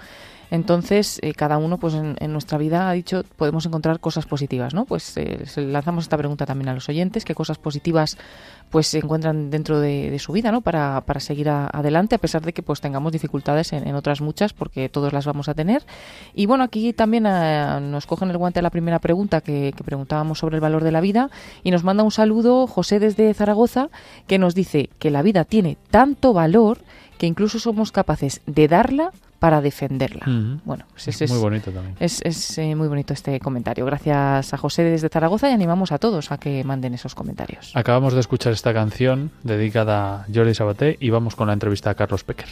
[0.51, 4.85] Entonces, eh, cada uno, pues en, nuestra vida ha dicho, podemos encontrar cosas positivas, ¿no?
[4.85, 8.19] Pues eh, lanzamos esta pregunta también a los oyentes, qué cosas positivas
[8.71, 10.61] pues se encuentran dentro de, su vida, ¿no?
[10.61, 14.89] Para, para seguir adelante, a pesar de que pues tengamos dificultades en, otras muchas, porque
[14.89, 15.85] todos las vamos a tener.
[16.35, 19.85] Y bueno, aquí también eh, nos cogen el guante a la primera pregunta que, que
[19.85, 21.31] preguntábamos sobre el valor de la vida
[21.63, 23.89] y nos manda un saludo José desde Zaragoza
[24.27, 26.79] que nos dice que la vida tiene tanto valor
[27.19, 30.27] que incluso somos capaces de darla para defenderla.
[30.65, 31.97] Bueno, pues es, muy bonito también.
[31.99, 33.87] Es, eh, muy bonito este comentario.
[33.87, 37.73] Gracias a José desde Zaragoza y animamos a todos a que manden esos comentarios.
[37.75, 41.95] Acabamos de escuchar esta canción dedicada a Jordi Sabaté y vamos con la entrevista a
[41.95, 42.49] Carlos Pecker.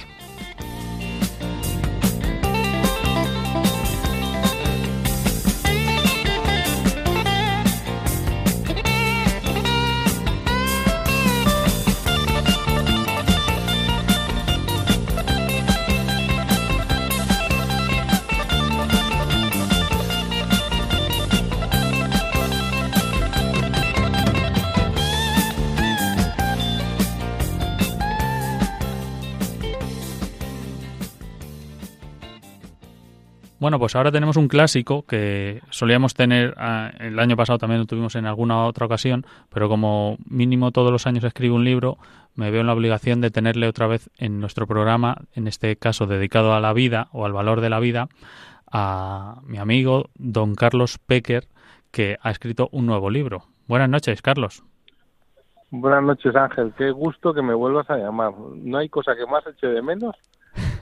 [33.61, 37.87] Bueno, pues ahora tenemos un clásico que solíamos tener ah, el año pasado también lo
[37.87, 41.99] tuvimos en alguna otra ocasión, pero como mínimo todos los años escribo un libro,
[42.37, 46.07] me veo en la obligación de tenerle otra vez en nuestro programa, en este caso
[46.07, 48.09] dedicado a la vida o al valor de la vida,
[48.71, 51.49] a mi amigo don Carlos Pecker,
[51.91, 53.43] que ha escrito un nuevo libro.
[53.67, 54.63] Buenas noches, Carlos.
[55.71, 56.73] Buenas noches, Ángel.
[56.79, 58.33] Qué gusto que me vuelvas a llamar.
[58.55, 60.15] No hay cosa que más eche de menos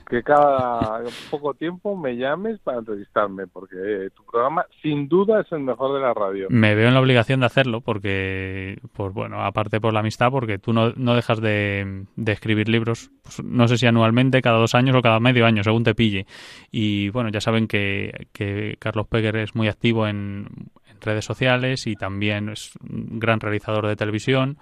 [0.08, 5.60] que cada poco tiempo me llames para entrevistarme, porque tu programa sin duda es el
[5.60, 6.46] mejor de la radio.
[6.48, 10.58] Me veo en la obligación de hacerlo, porque, pues bueno, aparte por la amistad, porque
[10.58, 14.94] tú no, no dejas de, escribir libros, pues, no sé si anualmente, cada dos años
[14.96, 16.26] o cada medio año, según te pille.
[16.70, 20.46] Y bueno, ya saben que, que Carlos Peguer es muy activo en,
[20.88, 24.58] en redes sociales y también es un gran realizador de televisión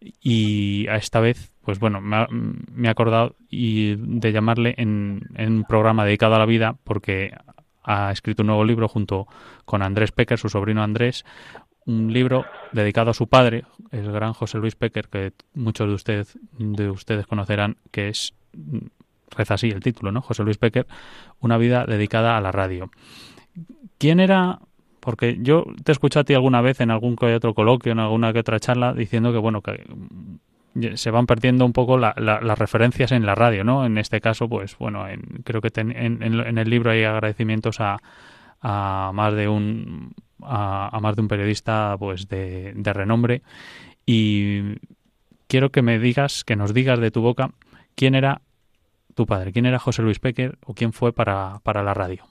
[0.00, 6.04] y a esta vez, pues bueno, me, he acordado y de llamarle en, un programa
[6.04, 7.32] dedicado a la vida porque
[7.82, 9.26] ha escrito un nuevo libro junto
[9.64, 11.24] con Andrés Pecker, su sobrino Andrés,
[11.84, 16.38] un libro dedicado a su padre, el gran José Luis Pecker, que muchos de ustedes,
[16.52, 18.32] de ustedes conocerán, que es,
[19.30, 20.22] reza así el título, ¿no?
[20.22, 20.86] José Luis Pecker,
[21.40, 22.92] una vida dedicada a la radio.
[23.98, 24.60] ¿Quién era
[25.00, 27.98] porque yo te he escuchado a ti alguna vez en algún que otro coloquio, en
[27.98, 29.84] alguna que otra charla, diciendo que, bueno, que
[30.94, 33.84] se van perdiendo un poco las referencias en la radio, ¿no?
[33.84, 35.06] En este caso, pues, bueno,
[35.44, 36.22] creo que en,
[36.58, 37.98] el libro hay agradecimientos a,
[39.12, 43.42] más de un a, más de un periodista, pues, de, renombre
[44.04, 44.76] y
[45.48, 47.50] quiero que me digas, que nos digas de tu boca
[47.94, 48.42] quién era
[49.14, 52.24] tu padre, quién era José Luis Pecker o quién fue para, para la radio.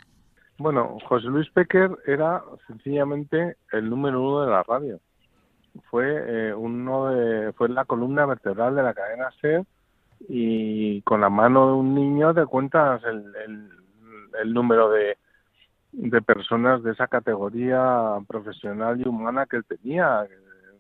[0.58, 5.00] Bueno, José Luis Pecker era sencillamente el número uno de la radio.
[5.90, 9.64] Fue eh, uno de, fue la columna vertebral de la cadena SER
[10.28, 13.70] y con la mano de un niño te cuentas el,
[14.42, 15.18] el, número de,
[15.92, 20.26] de personas de esa categoría profesional y humana que él tenía,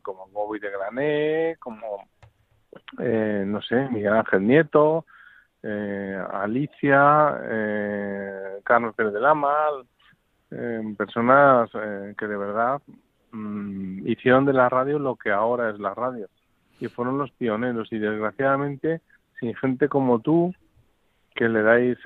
[0.01, 2.07] como Bobby de Grané, como,
[2.99, 5.05] eh, no sé, Miguel Ángel Nieto,
[5.63, 9.85] eh, Alicia, eh, Carlos Pérez de Lamal,
[10.51, 12.81] eh, personas eh, que de verdad
[13.35, 16.27] mm, hicieron de la radio lo que ahora es la radio.
[16.79, 17.91] Y fueron los pioneros.
[17.91, 19.01] Y desgraciadamente
[19.39, 20.53] sin gente como tú
[21.35, 21.97] que le dais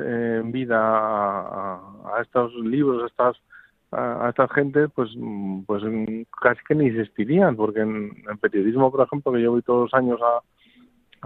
[0.52, 3.38] vida a, estos libros, a estas
[3.92, 5.10] a, esta gente, pues
[5.68, 5.84] pues
[6.42, 8.12] casi que ni existirían, porque en,
[8.42, 10.42] periodismo, por ejemplo, que yo voy todos los años a,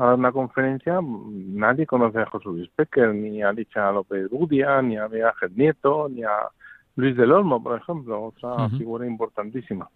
[0.02, 4.82] a dar una conferencia, nadie conoce a José Luis Pecker, ni a Licha López Gudia,
[4.82, 6.50] ni a Miguel Nieto, ni a
[6.96, 9.90] Luis del Olmo, por ejemplo, otra figura importantísima.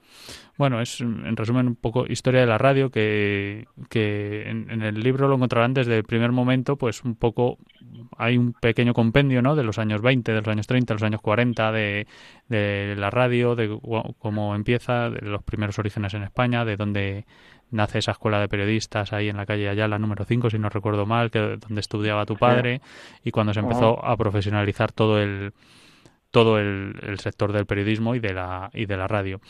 [0.58, 5.28] Bueno, es en resumen un poco historia de la radio que, que en, el libro
[5.28, 7.60] lo encontrarán desde el primer momento, pues un poco
[8.18, 9.56] hay un pequeño compendio, ¿no?
[9.56, 12.08] De los años 20, de los años 30, de los años 40 de,
[12.50, 13.80] de la radio, de
[14.18, 17.26] cómo empieza, de los primeros orígenes en España, de dónde
[17.70, 21.06] nace esa escuela de periodistas ahí en la calle Ayala número 5, si no recuerdo
[21.06, 22.82] mal, que donde estudiaba tu padre
[23.24, 25.54] y cuando se empezó a profesionalizar todo el
[26.32, 29.41] todo el, sector del periodismo y de la y de la radio.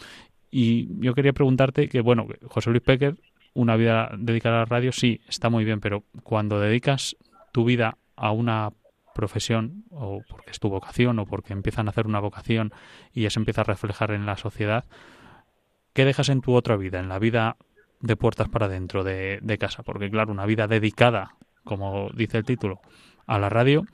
[0.52, 3.16] Y yo quería preguntarte que bueno, José Luis Pecker,
[3.54, 7.18] una vida dedicada a la radio sí, está muy bien, pero cuando dedicas
[7.52, 8.72] tu vida a una
[9.14, 12.72] profesión o porque es tu vocación o porque empiezan a hacer una vocación
[13.14, 14.86] y eso empieza a reflejar en la sociedad,
[15.94, 17.58] ¿qué dejas en tu otra vida, en la vida
[18.00, 22.80] de puertas para dentro de, casa, porque claro, una vida dedicada, como dice el título,
[23.26, 23.86] a la radio,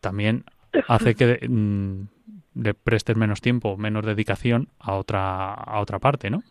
[0.00, 0.44] también
[0.88, 6.42] hace que mm, le prestes menos tiempo, menos dedicación a otra, a otra parte, ¿no?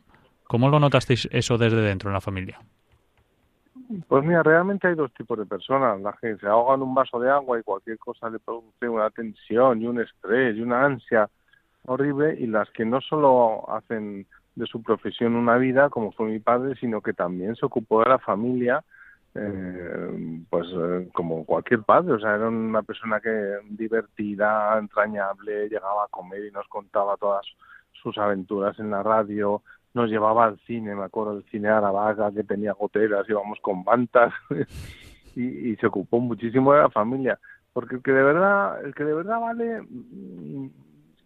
[0.48, 2.60] ¿Cómo lo notasteis eso desde dentro en la familia?
[4.08, 6.02] Pues mira, realmente hay dos tipos de personas.
[6.02, 9.82] Las que se ahogan un vaso de agua y cualquier cosa le produce una tensión
[9.82, 11.30] y un estrés y una ansia
[11.86, 16.40] horrible y las que no solo hacen de su profesión una vida, como fue mi
[16.40, 18.84] padre, sino que también se ocupó de la familia,
[19.36, 26.06] eh, pues eh, como cualquier padre, o sea, era una persona que divertida, entrañable, llegaba
[26.06, 27.46] a comer y nos contaba todas
[27.92, 29.62] sus aventuras en la radio,
[29.94, 34.34] nos llevaba al cine, me acuerdo del cine Aravaga que tenía goteras, íbamos con mantas
[35.36, 37.40] y, y se ocupó muchísimo de la familia,
[37.74, 39.82] porque el que de verdad, el que de verdad vale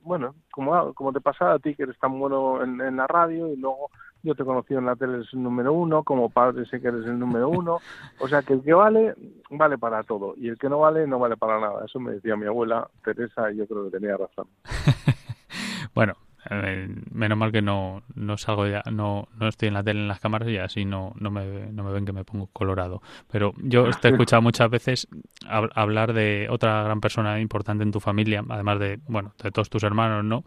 [0.03, 3.57] bueno, como, como te pasa a ti, que eres tan bueno en, la radio y
[3.57, 3.91] luego
[4.23, 7.05] yo te conocí en la tele, eres el número uno, como padre sé que eres
[7.05, 7.79] el número uno,
[8.19, 9.15] o sea que el que vale,
[9.49, 11.85] vale para todo, y el que no vale, no vale para nada.
[11.85, 14.47] Eso me decía mi abuela Teresa y yo creo que tenía razón.
[15.95, 16.13] bueno,
[16.49, 20.19] menos mal que no, no salgo ya, no, no estoy en la tele en las
[20.19, 23.01] cámaras y así no, no, me, no me ven que me pongo colorado.
[23.31, 25.07] Pero yo te he escuchado muchas veces
[25.47, 29.83] hablar de otra gran persona importante en tu familia, además de, bueno, de todos tus
[29.83, 30.43] hermanos, ¿no?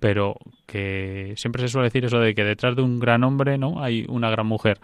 [0.00, 0.36] Pero
[0.66, 3.82] que siempre se suele decir eso de que detrás de un gran hombre, ¿no?
[3.82, 4.80] Hay una gran mujer.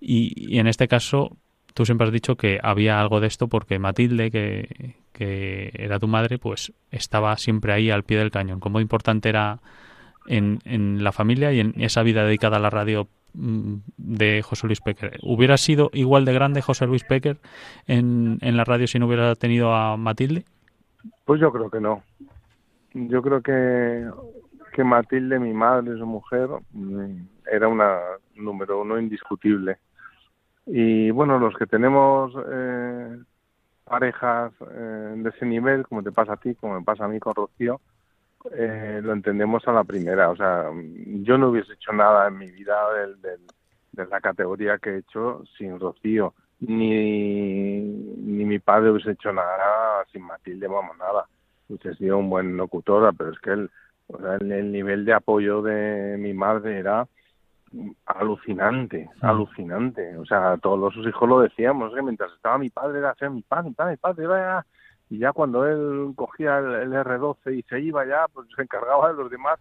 [0.00, 1.36] Y, y en este caso,
[1.74, 6.08] tú siempre has dicho que había algo de esto porque Matilde, que, que era tu
[6.08, 8.60] madre, pues estaba siempre ahí al pie del cañón.
[8.60, 9.60] Cómo importante era
[10.26, 14.66] en, en la familia y en esa vida dedicada a la radio mm, de José
[14.66, 15.18] Luis Pecker.
[15.22, 17.38] ¿Hubiera sido igual de grande José Luis Pecker
[17.86, 20.44] en, en la radio si no hubiera tenido a Matilde?
[21.24, 22.02] Pues yo creo que no.
[22.94, 24.08] Yo creo que,
[24.72, 27.16] que Matilde, mi madre, su mujer, mm,
[27.50, 27.98] era una
[28.36, 29.78] número uno indiscutible.
[30.66, 33.18] Y bueno, los que tenemos eh,
[33.84, 37.20] parejas eh, de ese nivel, como te pasa a ti, como me pasa a mí
[37.20, 37.80] con Rocío,
[38.52, 40.30] eh, lo entendemos a la primera.
[40.30, 40.70] O sea,
[41.22, 42.76] yo no hubiese hecho nada en mi vida
[43.92, 50.04] de la categoría que he hecho sin Rocío, ni, ni mi padre hubiese hecho nada
[50.12, 51.26] sin Matilde, vamos, nada.
[51.68, 53.70] Hubiese sido un buen locutora, pero es que el,
[54.08, 57.06] o sea, el, nivel de apoyo de mi madre era
[58.06, 60.16] alucinante, alucinante.
[60.18, 63.70] O sea, todos sus hijos lo decíamos, que mientras estaba mi padre era mi padre,
[63.70, 64.66] mi padre, mi padre, era
[65.14, 69.14] y ya cuando él cogía el, R12 y se iba ya, pues se encargaba de
[69.14, 69.60] los demás,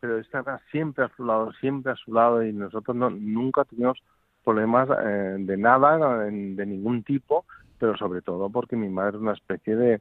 [0.00, 4.02] pero estaba siempre a su lado, siempre a su lado y nosotros no, nunca tuvimos
[4.44, 7.46] problemas eh, de nada, de ningún tipo,
[7.78, 10.00] pero sobre todo porque mi madre es una especie de,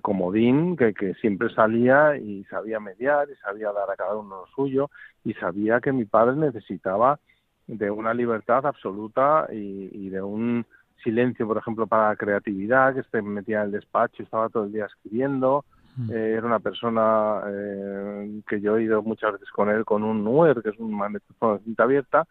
[0.00, 4.46] comodín que, que siempre salía y sabía mediar y sabía dar a cada uno lo
[4.46, 4.90] suyo
[5.24, 7.20] y sabía que mi padre necesitaba
[7.66, 10.66] de una libertad absoluta y de un
[11.02, 14.64] silencio, por ejemplo, para la creatividad, que se metía en el despacho y estaba todo
[14.64, 15.64] el día escribiendo.
[15.96, 16.10] Mm.
[16.10, 20.24] Eh, era una persona eh, que yo he ido muchas veces con él con un
[20.24, 22.26] NUER, que es un magnetófono de cinta abierta,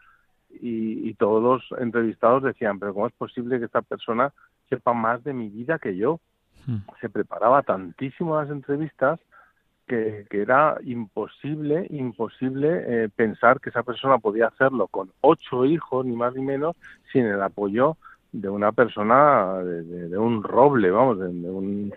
[0.50, 4.32] y, y, todos los entrevistados decían, pero ¿cómo es posible que esta persona
[4.70, 6.20] sepa más de mi vida que yo?
[6.68, 6.78] Mm.
[7.02, 9.20] Se preparaba tantísimo las entrevistas
[9.88, 16.06] que, que era imposible, imposible eh, pensar que esa persona podía hacerlo con ocho hijos,
[16.06, 16.76] ni más ni menos,
[17.12, 17.98] sin el apoyo
[18.34, 21.94] de una persona, de, un roble, vamos, de, un...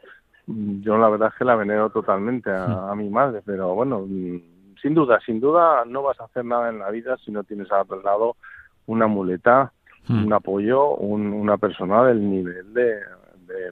[0.46, 4.36] Yo la verdad es que la venero totalmente a, mi madre, pero bueno, mm,
[4.80, 7.72] sin duda, sin duda no vas a hacer nada en la vida si no tienes
[7.72, 8.36] al otro lado
[8.84, 9.72] una muleta,
[10.06, 10.26] hmm.
[10.26, 13.00] un apoyo, una persona del nivel de,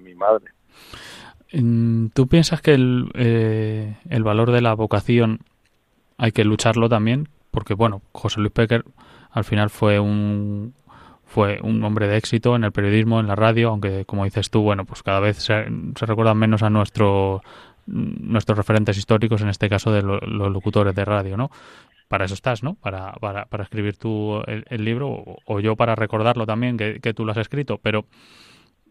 [0.03, 0.47] mi madre.
[2.15, 5.41] ¿Tú piensas que el, eh, el valor de la vocación
[6.17, 7.29] hay que lucharlo también?
[7.51, 8.85] Porque, bueno, José Luis Pecker
[9.31, 10.75] al final fue un,
[11.35, 14.63] fue un hombre de éxito en el periodismo, en la radio, aunque como dices tú,
[14.63, 15.65] bueno, pues cada vez se,
[15.97, 17.43] recuerdan menos a nuestro,
[17.87, 21.51] nuestros referentes históricos, en este caso de los locutores de radio, ¿no?
[22.07, 22.75] Para eso estás, ¿no?
[22.75, 27.33] Para, para, para escribir tú el, libro, o, yo para recordarlo también, que, tú lo
[27.33, 28.07] has escrito, pero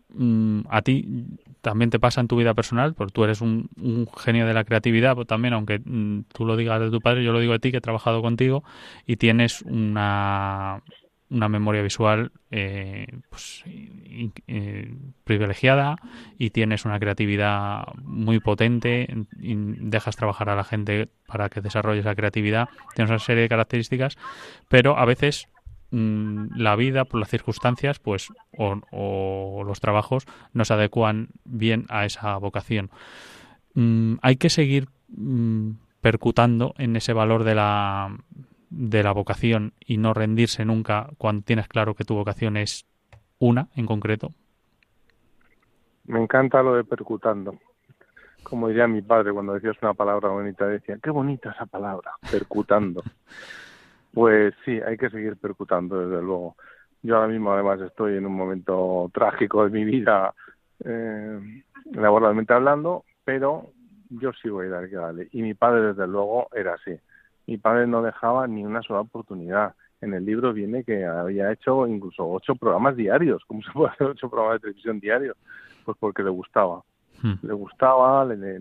[0.09, 1.25] mm, a ti
[1.61, 3.69] también te pasa en tu vida personal, porque tú eres un,
[4.17, 7.31] genio de la creatividad, pues también, aunque mm, tú lo digas de tu padre, yo
[7.31, 8.65] lo digo de ti, que he trabajado contigo,
[9.07, 10.83] y tienes una,
[11.33, 15.95] una memoria visual eh, pues, eh, privilegiada
[16.37, 19.07] y tienes una creatividad muy potente
[19.39, 22.69] y dejas trabajar a la gente para que desarrolle esa creatividad.
[22.95, 24.17] Tienes una serie de características,
[24.69, 25.47] pero a veces
[25.89, 32.05] mm, la vida, por las circunstancias, pues o, los trabajos no se adecuan bien a
[32.05, 32.91] esa vocación.
[33.73, 38.15] Mm, hay que seguir mm, percutando en ese valor de la
[38.75, 42.85] de la vocación y no rendirse nunca cuando tienes claro que tu vocación es
[43.39, 44.29] una en concreto?
[46.05, 47.55] Me encanta lo de percutando.
[48.43, 53.03] como diría mi padre cuando decías una palabra bonita, decía, qué bonita esa palabra, percutando.
[54.13, 56.55] pues sí, hay que seguir percutando, desde luego.
[57.01, 60.33] Yo ahora mismo además estoy en un momento trágico de mi vida,
[60.83, 63.69] eh, laboralmente hablando, pero
[64.09, 65.27] yo sí voy a dar que darle.
[65.31, 66.97] Y mi padre, desde luego, era así.
[67.47, 69.75] Mi padre no dejaba ni una sola oportunidad.
[70.01, 73.43] En el libro viene que había hecho incluso ocho programas diarios.
[73.47, 75.37] ¿Cómo se puede hacer ocho programas de televisión diarios?
[75.85, 76.83] Pues porque le gustaba.
[77.21, 77.35] Hmm.
[77.41, 78.59] Le gustaba, le,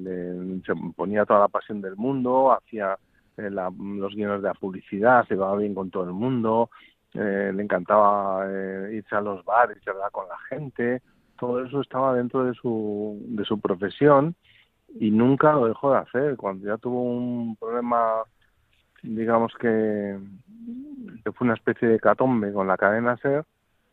[0.64, 2.96] se ponía toda la pasión del mundo, hacía
[3.36, 6.70] eh, los guiones de la publicidad, se iba bien con todo el mundo,
[7.14, 11.02] eh, le encantaba eh, irse a los bares, charlar con la gente,
[11.38, 14.36] todo eso estaba dentro de su, de su profesión
[14.94, 16.36] y nunca lo dejó de hacer.
[16.36, 18.22] Cuando ya tuvo un problema,
[19.02, 20.18] digamos que,
[21.24, 23.44] que fue una especie de catombe con la cadena SER,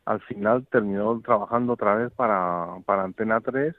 [0.06, 3.76] al final terminó trabajando otra vez para, para Antena 3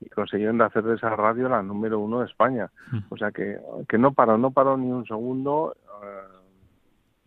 [0.00, 2.70] y consiguieron hacer de esa radio la número uno de España.
[2.90, 2.98] Mm.
[3.10, 3.58] O sea que,
[3.88, 6.38] que no paró, no paró ni un segundo eh,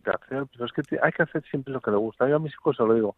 [0.04, 2.28] de hacer, pero es que hay que hacer siempre lo que le gusta.
[2.28, 3.16] Yo a mis hijos se lo digo,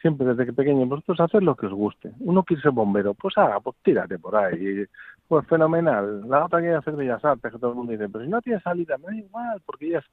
[0.00, 2.12] siempre desde que pequeños, vosotros haced lo que os guste.
[2.20, 4.84] Uno quiere ser bombero, pues haga, pues tírate por ahí.
[5.28, 6.28] Pues fenomenal.
[6.28, 8.60] La otra quiere hacer bellas artes, que todo el mundo dice, pero si no tiene
[8.60, 10.04] salida, me da igual, porque ella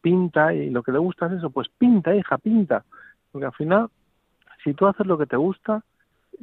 [0.00, 2.84] pinta y lo que le gusta es eso, pues pinta, hija, pinta.
[3.32, 3.88] Porque al final,
[4.62, 5.82] si tú haces lo que te gusta,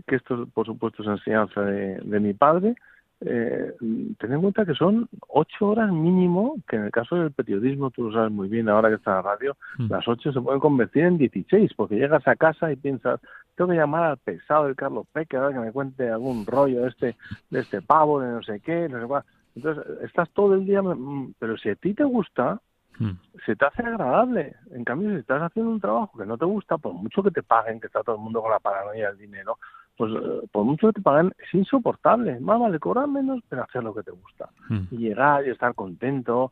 [0.08, 2.76] que esto por supuesto es enseñanza de, de mi padre,
[3.24, 3.74] eh,
[4.17, 8.09] ten en cuenta que son ocho horas mínimo, que en el caso del periodismo, tú
[8.09, 9.91] lo sabes muy bien ahora que está en la radio, mm.
[9.91, 13.19] las ocho se pueden convertir en dieciséis, porque llegas a casa y piensas,
[13.55, 16.89] tengo que llamar al pesado del Carlos Peque, ahora que me cuente algún rollo de
[16.89, 17.15] este,
[17.51, 19.24] de este pavo, de no sé qué, no sé cuál.
[19.55, 22.59] Entonces, estás todo el día, mm, pero si a ti te gusta,
[22.97, 23.11] mm.
[23.45, 24.55] se te hace agradable.
[24.72, 27.43] En cambio, si estás haciendo un trabajo que no te gusta, por mucho que te
[27.43, 29.59] paguen, que está todo el mundo con la paranoia del dinero,
[29.98, 32.39] pues eh, por mucho que te paguen, es insoportable.
[32.39, 34.50] Más vale cobrar menos, pero hacer lo que te gusta.
[34.70, 34.86] Hmm.
[34.92, 36.52] Y llegar y estar contento.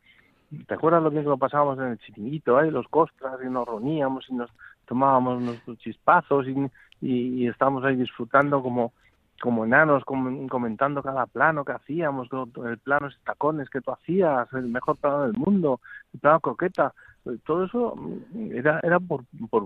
[0.68, 2.72] ¿Te acuerdas lo bien que lo pasábamos en el chiringuito, eh?
[2.72, 4.50] los costras, y nos reuníamos y nos
[4.86, 6.56] tomábamos nuestros chispazos y,
[7.02, 8.92] y, estábamos ahí disfrutando como,
[9.40, 12.28] como enanos, comentando cada plano que hacíamos,
[12.66, 15.80] el plano de tacones que tú hacías, el mejor plano del mundo,
[16.14, 16.96] el plano coqueta
[17.45, 19.65] todo eso mm, era, era por, por,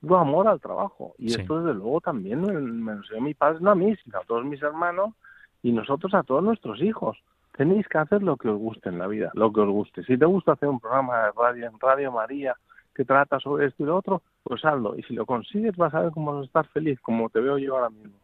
[0.00, 1.14] puro amor al trabajo.
[1.18, 4.24] Y esto, desde luego, también me lo enseñó mi padre, no a mí, sino a
[4.24, 5.14] todos mis hermanos
[5.62, 7.18] y nosotros a todos nuestros hijos.
[7.56, 10.02] Tenéis que hacer lo que os guste en la vida, lo que os guste.
[10.04, 12.56] Si te gusta hacer un programa de radio en Radio María
[12.94, 14.96] que trata sobre esto y lo otro, pues hazlo.
[14.96, 17.58] Y si lo consigues, vas a ver cómo vas a estar feliz, como te veo
[17.58, 18.14] yo ahora mismo.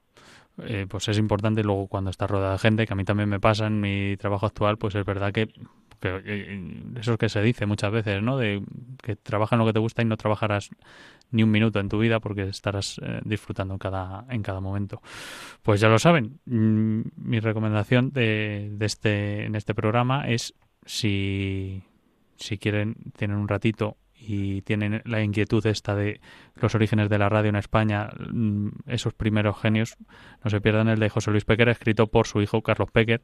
[0.59, 3.41] Eh, pues es importante luego cuando estás rodeada de gente, que a mí también me
[3.41, 5.49] pasa en mi trabajo actual, pues es verdad que
[6.01, 8.39] que eh, eso es que se dice muchas veces, ¿no?
[8.39, 8.63] De
[9.03, 10.71] que trabaja en lo que te gusta y no trabajarás
[11.31, 15.03] ni un minuto en tu vida porque estarás eh, disfrutando en cada, en cada momento.
[15.63, 20.55] Pues ya lo saben, mm, mi recomendación de, de este, en este programa es
[20.87, 21.83] si,
[22.37, 26.21] si quieren, tienen un ratito y tienen la inquietud esta de
[26.57, 29.97] los orígenes de la radio en España, mm, esos primeros genios,
[30.45, 33.23] no se pierdan el de José Luis Pequer, escrito por su hijo Carlos Pequer,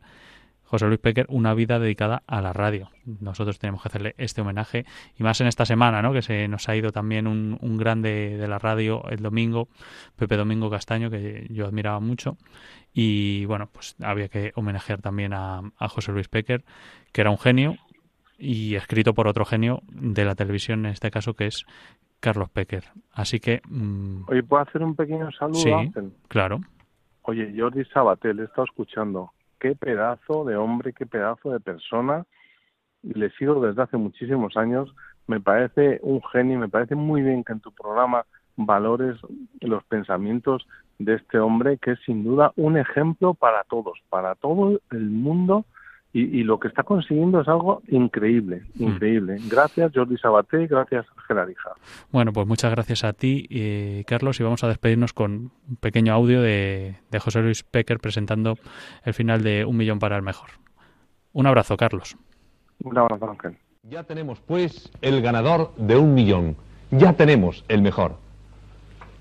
[0.64, 2.90] José Luis Pequer, una vida dedicada a la radio.
[3.04, 4.84] Nosotros tenemos que hacerle este homenaje
[5.16, 6.12] y más en esta semana, ¿no?
[6.12, 9.68] Que se nos ha ido también un, un grande de la radio el domingo,
[10.16, 12.36] Pepe Domingo Castaño, que yo admiraba mucho.
[12.98, 16.64] Y bueno, pues había que homenajear también a, José Luis Pequer,
[17.12, 17.76] que era un genio
[18.38, 21.64] y escrito por otro genio de la televisión, en este caso, que es
[22.20, 22.84] Carlos Pecker.
[23.12, 23.60] Así que...
[23.68, 25.58] Mm, Oye, ¿puedo hacer un pequeño saludo?
[25.58, 25.70] Sí,
[26.28, 26.60] claro.
[27.22, 32.24] Oye, Jordi Sabatel, he estado escuchando qué pedazo de hombre, qué pedazo de persona.
[33.02, 34.94] Le sigo desde hace muchísimos años.
[35.26, 38.24] Me parece un genio, me parece muy bien que en tu programa
[38.56, 39.16] valores
[39.60, 40.66] los pensamientos
[40.98, 45.64] de este hombre, que es sin duda un ejemplo para todos, para todo el mundo.
[46.18, 48.82] Y, lo que está consiguiendo es algo increíble, hmm.
[48.82, 49.36] increíble.
[49.50, 51.72] Gracias Jordi Sabaté, gracias Ángel Arija.
[52.10, 56.14] Bueno, pues muchas gracias a ti, eh, Carlos, y vamos a despedirnos con un pequeño
[56.14, 58.56] audio de, de José Luis Pecker presentando
[59.04, 60.48] el final de Un Millón para el Mejor.
[61.34, 62.16] Un abrazo, Carlos.
[62.82, 63.58] Un abrazo, Ángel.
[63.82, 66.56] Ya tenemos, pues, el ganador de un millón.
[66.90, 68.16] Ya tenemos el mejor.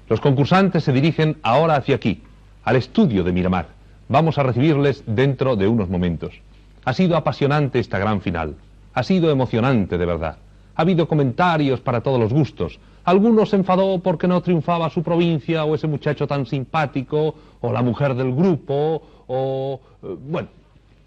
[0.08, 2.24] Los concursantes se dirigen ahora hacia aquí,
[2.64, 3.68] al estudio de Miramar.
[4.08, 6.41] Vamos a recibirles dentro de unos momentos.
[6.86, 8.56] Ha sido apasionante esta gran final.
[8.94, 10.38] Ha sido emocionante, de verdad.
[10.76, 12.80] Ha habido comentarios para todos los gustos.
[13.04, 17.82] Algunos se enfadó porque no triunfaba su provincia o ese muchacho tan simpático o la
[17.82, 19.80] mujer del grupo o...
[20.04, 20.48] Eh, bueno,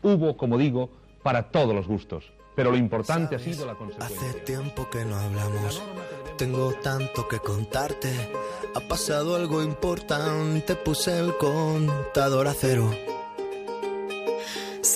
[0.02, 0.90] hubo, como digo,
[1.22, 2.24] para todos los gustos.
[2.54, 4.16] Pero lo importante ha sido la consecuencia.
[4.18, 5.82] Hace tiempo que no hablamos.
[6.36, 8.10] Tengo tanto que contarte.
[8.74, 10.74] Ha pasado algo importante.
[10.74, 12.90] Puse el contador a cero.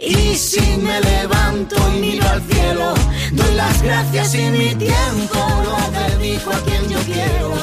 [0.00, 2.94] Y si me levanto y miro al cielo,
[3.32, 7.54] doy las gracias y mi tiempo lo dedico a quien yo quiero.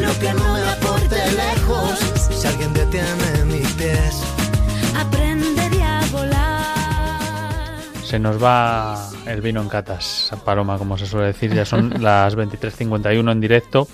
[0.00, 1.98] Lo que no me aporte lejos,
[2.30, 4.22] si alguien detiene mis pies,
[4.96, 7.82] aprendería a volar.
[8.04, 11.52] Se nos va el vino en catas, Paloma, como se suele decir.
[11.52, 13.88] Ya son las 23.51 en directo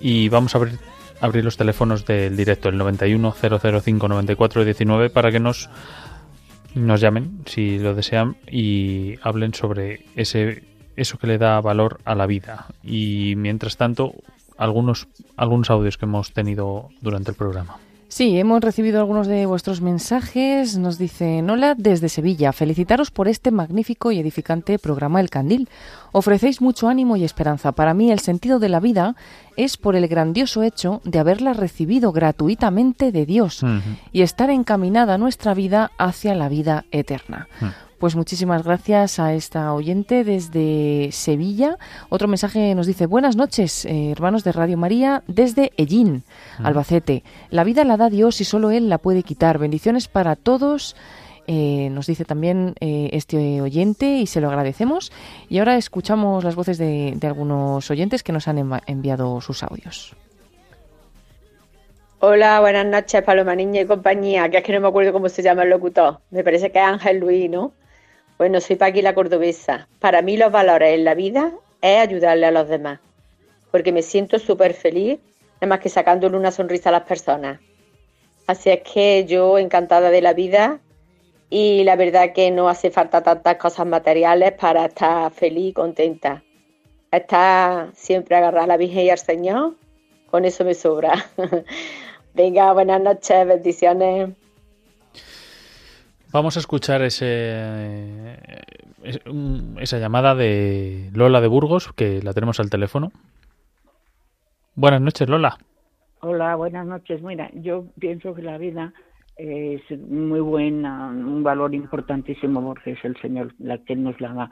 [0.00, 0.80] y vamos a abrir,
[1.20, 3.32] abrir los teléfonos del directo, el 91
[3.80, 5.70] 005 94 19, para que nos
[6.78, 10.64] nos llamen si lo desean y hablen sobre ese
[10.96, 12.66] eso que le da valor a la vida.
[12.82, 14.14] Y mientras tanto,
[14.56, 15.06] algunos
[15.36, 17.76] algunos audios que hemos tenido durante el programa.
[18.10, 20.78] Sí, hemos recibido algunos de vuestros mensajes.
[20.78, 22.54] Nos dice Hola desde Sevilla.
[22.54, 25.68] Felicitaros por este magnífico y edificante programa El Candil.
[26.12, 27.72] Ofrecéis mucho ánimo y esperanza.
[27.72, 29.14] Para mí el sentido de la vida
[29.58, 33.60] es por el grandioso hecho de haberla recibido gratuitamente de Dios
[34.10, 37.46] y estar encaminada nuestra vida hacia la vida eterna.
[37.98, 41.78] Pues muchísimas gracias a esta oyente desde Sevilla.
[42.10, 46.22] Otro mensaje nos dice, buenas noches, eh, hermanos de Radio María, desde Ellín,
[46.62, 47.24] Albacete.
[47.50, 49.58] La vida la da Dios y solo Él la puede quitar.
[49.58, 50.94] Bendiciones para todos.
[51.48, 55.10] Eh, nos dice también eh, este oyente y se lo agradecemos.
[55.48, 60.14] Y ahora escuchamos las voces de, de algunos oyentes que nos han enviado sus audios.
[62.20, 65.42] Hola, buenas noches, Paloma Niña y compañía, que es que no me acuerdo cómo se
[65.42, 66.20] llama el locutor.
[66.30, 67.72] Me parece que es Ángel Luis, ¿no?
[68.38, 69.88] Bueno, soy Paqui la Cordobesa.
[69.98, 73.00] Para mí los valores en la vida es ayudarle a los demás,
[73.72, 75.18] porque me siento súper feliz,
[75.56, 77.58] nada más que sacándole una sonrisa a las personas.
[78.46, 80.78] Así es que yo encantada de la vida
[81.50, 86.44] y la verdad que no hace falta tantas cosas materiales para estar feliz y contenta.
[87.10, 89.74] Estar siempre agarrada a la Virgen y al Señor,
[90.30, 91.26] con eso me sobra.
[92.34, 94.30] Venga, buenas noches, bendiciones.
[96.30, 98.36] Vamos a escuchar ese,
[99.80, 103.12] esa llamada de Lola de Burgos, que la tenemos al teléfono.
[104.74, 105.56] Buenas noches, Lola.
[106.20, 107.22] Hola, buenas noches.
[107.22, 108.92] Mira, yo pienso que la vida
[109.36, 114.50] es muy buena, un valor importantísimo porque es el Señor la que nos la da,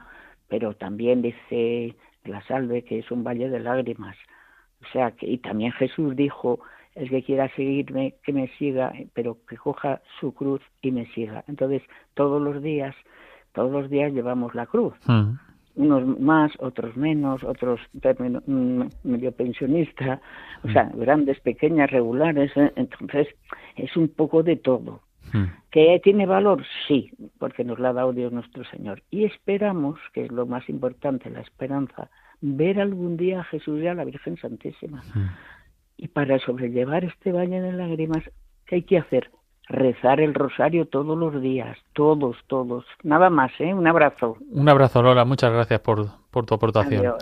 [0.48, 4.16] pero también dice la salve que es un valle de lágrimas.
[4.80, 6.60] O sea, que, y también Jesús dijo,
[6.96, 11.44] el que quiera seguirme, que me siga, pero que coja su cruz y me siga.
[11.46, 11.82] Entonces,
[12.14, 12.94] todos los días,
[13.52, 14.94] todos los días llevamos la cruz
[15.76, 20.20] unos más, otros menos, otros mm, medio pensionista,
[20.64, 22.50] o sea, grandes, pequeñas, regulares.
[22.56, 22.72] ¿eh?
[22.76, 23.28] Entonces,
[23.76, 25.02] es un poco de todo.
[25.70, 26.64] ¿Que tiene valor?
[26.86, 29.02] Sí, porque nos la ha dado Dios nuestro Señor.
[29.10, 32.08] Y esperamos, que es lo más importante, la esperanza,
[32.40, 35.02] ver algún día a Jesús y a la Virgen Santísima.
[35.96, 38.22] Y para sobrellevar este valle de lágrimas,
[38.66, 39.30] ¿qué hay que hacer?
[39.68, 42.84] Rezar el rosario todos los días, todos, todos.
[43.02, 43.74] Nada más, ¿eh?
[43.74, 44.36] Un abrazo.
[44.50, 45.24] Un abrazo, Lola.
[45.24, 47.00] Muchas gracias por, por tu aportación.
[47.00, 47.16] Adiós.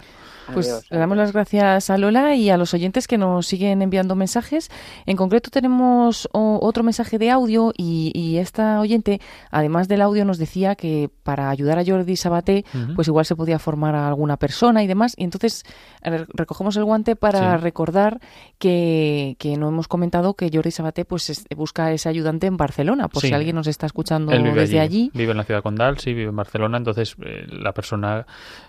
[0.53, 0.87] Pues Adiós.
[0.91, 4.71] le damos las gracias a Lola y a los oyentes que nos siguen enviando mensajes.
[5.07, 9.21] En concreto tenemos o- otro mensaje de audio y, y esta oyente,
[9.51, 12.65] además del audio, nos decía que para ayudar a Jordi Sabaté,
[12.95, 15.15] pues igual se podía formar a alguna persona y demás.
[15.17, 15.63] Y entonces
[16.03, 17.63] recogemos el guante para Sí.
[17.63, 18.21] recordar
[18.59, 23.09] que, que no hemos comentado que Jordi Sabaté pues es- busca ese ayudante en Barcelona,
[23.09, 23.29] por Sí.
[23.29, 25.11] si alguien nos está escuchando desde allí.
[25.15, 26.79] Vive en la ciudad condal, sí, vive en Barcelona.
[26.79, 28.27] Entonces, eh, la persona,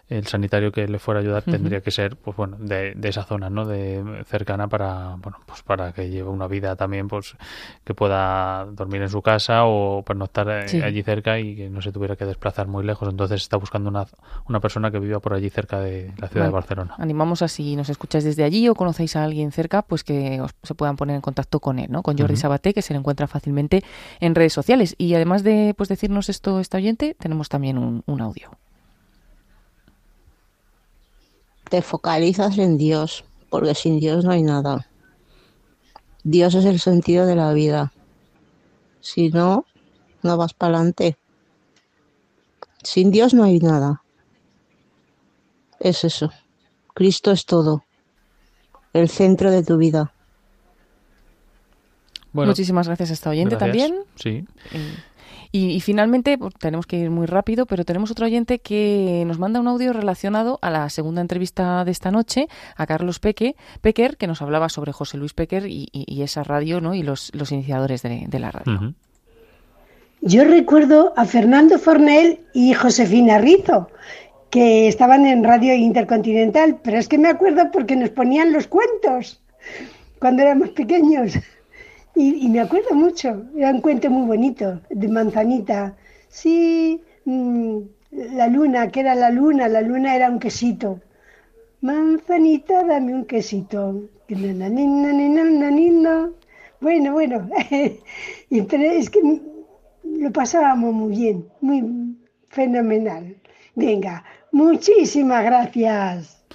[0.07, 3.23] el sanitario que le fuera a ayudar, tendría que ser, pues bueno, de, de esa
[3.23, 3.65] zona, ¿no?
[3.65, 7.35] De cercana para, bueno, pues para que lleve una vida también, pues
[7.83, 10.81] que pueda dormir en su casa o pernoctar eh, Sí.
[10.81, 13.09] allí cerca y que no se tuviera que desplazar muy lejos.
[13.09, 14.05] Entonces, está buscando una,
[14.47, 16.51] una persona que viva por allí cerca de la ciudad de.
[16.51, 16.93] Barcelona.
[16.99, 20.51] Animamos a si nos escucháis desde allí o conocéis a alguien cerca, pues que os-
[20.63, 22.03] se puedan poner en contacto con él, ¿no?
[22.03, 22.41] Con Jordi Ujú.
[22.41, 23.83] Sabaté, que se le encuentra fácilmente
[24.19, 24.95] en redes sociales.
[24.99, 28.51] Y además de pues decirnos esto esta oyente, tenemos también un, un audio.
[31.69, 34.87] Te focalizas en Dios, porque sin Dios no hay nada.
[36.23, 37.91] Dios es el sentido de la vida.
[39.01, 39.65] Si no,
[40.23, 41.17] no vas para adelante.
[42.83, 44.01] Sin Dios no hay nada.
[45.79, 46.31] Es eso.
[46.93, 47.83] Cristo es todo.
[48.93, 50.13] El centro de tu vida.
[52.31, 53.89] Bueno, Muchísimas gracias a esta oyente gracias.
[53.89, 54.03] también.
[54.15, 54.45] Sí.
[54.73, 54.95] Eh,
[55.57, 59.61] Y, finalmente, pues, tenemos que ir muy rápido, pero tenemos otro oyente que nos manda
[59.61, 64.27] un audio relacionado a la segunda entrevista de esta noche, a Carlos Peque, Pecker, que
[64.27, 65.87] nos hablaba sobre José Luis Pecker y,
[66.21, 66.93] esa radio ¿no?
[66.93, 68.95] y los, los iniciadores de, la radio.
[70.19, 73.87] Yo recuerdo a Fernando Fornel y Josefina Rizo,
[74.49, 79.41] que estaban en Radio Intercontinental, pero es que me acuerdo porque nos ponían los cuentos
[80.19, 81.39] cuando éramos pequeños.
[82.15, 85.95] Y, me acuerdo mucho, era un cuento muy bonito, de manzanita.
[86.29, 87.79] Sí, mm,
[88.11, 91.01] la luna, que era la luna, la luna era un quesito.
[91.81, 94.09] Manzanita, dame un quesito.
[96.79, 97.49] Bueno, bueno,
[98.49, 99.41] es que
[100.03, 102.15] lo pasábamos muy bien, muy
[102.47, 103.35] fenomenal.
[103.75, 106.45] Venga, muchísimas gracias.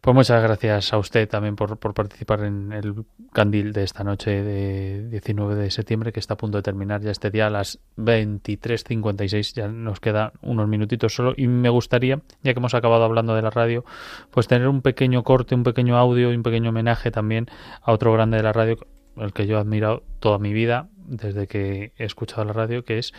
[0.00, 5.06] Pues muchas gracias a usted también por, participar en el candil de esta noche de
[5.10, 9.52] 19 de septiembre, que está a punto de terminar ya este día a las 23.56.
[9.52, 11.34] Ya nos quedan unos minutitos solo.
[11.36, 13.84] Y me gustaría, ya que hemos acabado hablando de la radio,
[14.30, 17.48] pues tener un pequeño corte, un pequeño audio y un pequeño homenaje también
[17.82, 18.78] a otro grande de la radio,
[19.18, 22.96] el que yo he admirado toda mi vida, desde que he escuchado la radio, que
[22.96, 23.12] es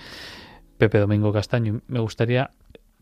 [0.79, 1.81] Pepe Domingo Castaño.
[1.85, 2.53] Me gustaría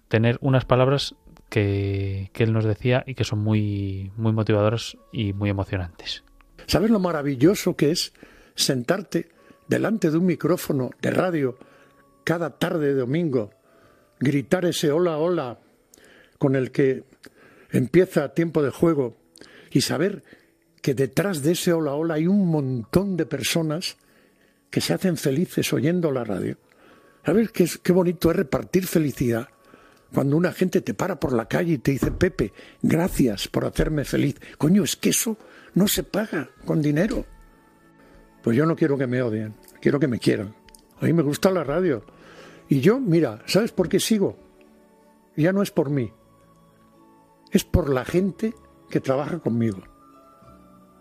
[0.09, 1.15] tener unas palabras
[1.49, 6.23] que, él nos decía y que son muy, muy motivadoras y muy emocionantes.
[6.67, 8.13] ¿Sabes lo maravilloso que es
[8.55, 9.29] sentarte
[9.67, 11.57] delante de un micrófono de radio
[12.23, 13.51] cada tarde de domingo,
[14.19, 15.59] gritar ese hola, hola
[16.37, 17.03] con el que
[17.71, 19.17] empieza tiempo de juego
[19.71, 20.23] y saber
[20.81, 23.97] que detrás de ese hola, hola hay un montón de personas
[24.69, 26.57] que se hacen felices oyendo la radio?
[27.25, 29.49] ¿Sabes qué, qué bonito es repartir felicidad?
[30.13, 32.51] Cuando una gente te para por la calle y te dice, Pepe,
[32.81, 34.39] gracias por hacerme feliz.
[34.57, 35.37] Coño, es que eso
[35.75, 37.25] no se paga con dinero.
[38.41, 40.55] Pues yo no quiero que me odien, quiero que me quieran.
[40.99, 42.03] A mí me gusta la radio.
[42.67, 44.37] Y yo, mira, ¿sabes por qué sigo?
[45.35, 46.11] Ya no es por mí,
[47.51, 48.53] es por la gente
[48.89, 49.83] que trabaja conmigo.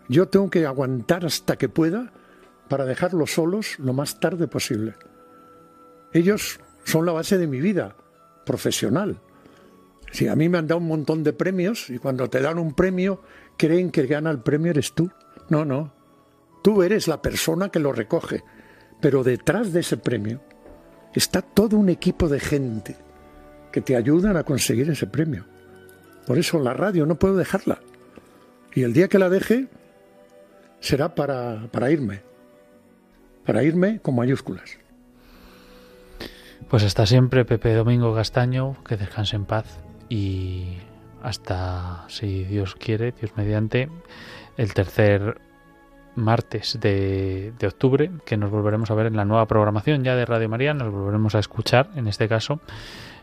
[0.07, 2.13] Yo tengo que aguantar hasta que pueda
[2.69, 4.95] para dejarlos solos lo más tarde posible.
[6.13, 7.95] Ellos son la base de mi vida
[8.49, 9.21] profesional.
[10.11, 12.73] Si a mí me han dado un montón de premios y cuando te dan un
[12.73, 13.21] premio
[13.57, 15.11] creen que gana el premio eres tú.
[15.49, 15.93] No, no.
[16.63, 18.43] Tú eres la persona que lo recoge.
[19.01, 20.41] Pero detrás de ese premio
[21.13, 22.97] está todo un equipo de gente
[23.71, 25.45] que te ayudan a conseguir ese premio.
[26.25, 27.81] Por eso la radio no puedo dejarla.
[28.73, 29.67] Y el día que la deje
[30.79, 32.23] será para, para irme.
[33.45, 34.79] Para irme con mayúsculas.
[36.67, 39.79] Pues hasta siempre, Pepe Domingo Castaño, que descanse en paz
[40.09, 40.77] y
[41.23, 43.89] hasta, si Dios quiere, Dios mediante,
[44.57, 45.41] el tercer
[46.15, 50.25] martes de, de, octubre, que nos volveremos a ver en la nueva programación ya de
[50.25, 52.59] Radio María, nos volveremos a escuchar en este caso.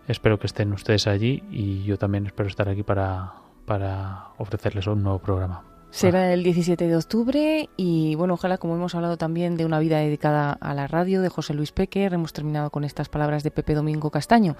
[0.09, 3.34] Espero que estén ustedes allí y yo también espero estar aquí para,
[3.66, 5.75] para ofrecerles un nuevo programa.
[5.97, 9.97] Será el 17 de octubre y bueno, ojalá como hemos hablado también de una vida
[9.97, 13.72] dedicada a la radio de José Luis Pequer, hemos terminado con estas palabras de Pepe
[13.72, 14.57] Domingo Castaño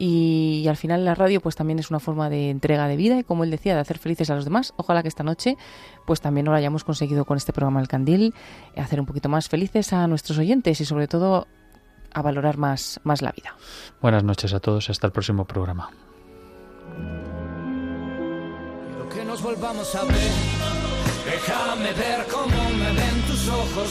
[0.00, 3.22] y, al final la radio pues también es una forma de entrega de vida y
[3.22, 4.74] como él decía, de hacer felices a los demás.
[4.78, 5.56] Ojalá que esta noche
[6.06, 8.34] pues también lo hayamos conseguido con este programa El Candil,
[8.76, 11.46] hacer un poquito más felices a nuestros oyentes y sobre todo
[12.12, 13.54] a valorar más, más la vida.
[14.02, 15.88] Buenas noches a todos, hasta el próximo programa.
[19.10, 20.79] que nos volvamos a ver
[21.30, 23.90] Déjame ver cómo me ven tus ojos,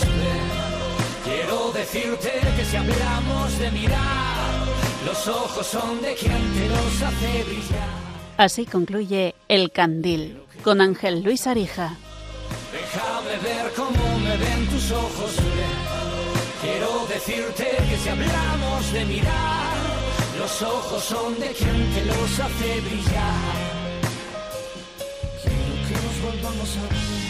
[1.23, 4.65] Quiero decirte que si hablamos de mirar,
[5.05, 7.89] los ojos son de quien te los hace brillar.
[8.37, 11.95] Así concluye El Candil con Ángel Luis Arija.
[12.73, 15.31] Déjame ver cómo me ven tus ojos,
[16.61, 19.77] Quiero decirte que si hablamos de mirar,
[20.37, 23.79] los ojos son de quien te los hace brillar.
[25.41, 27.28] Quiero que nos volvamos a ver.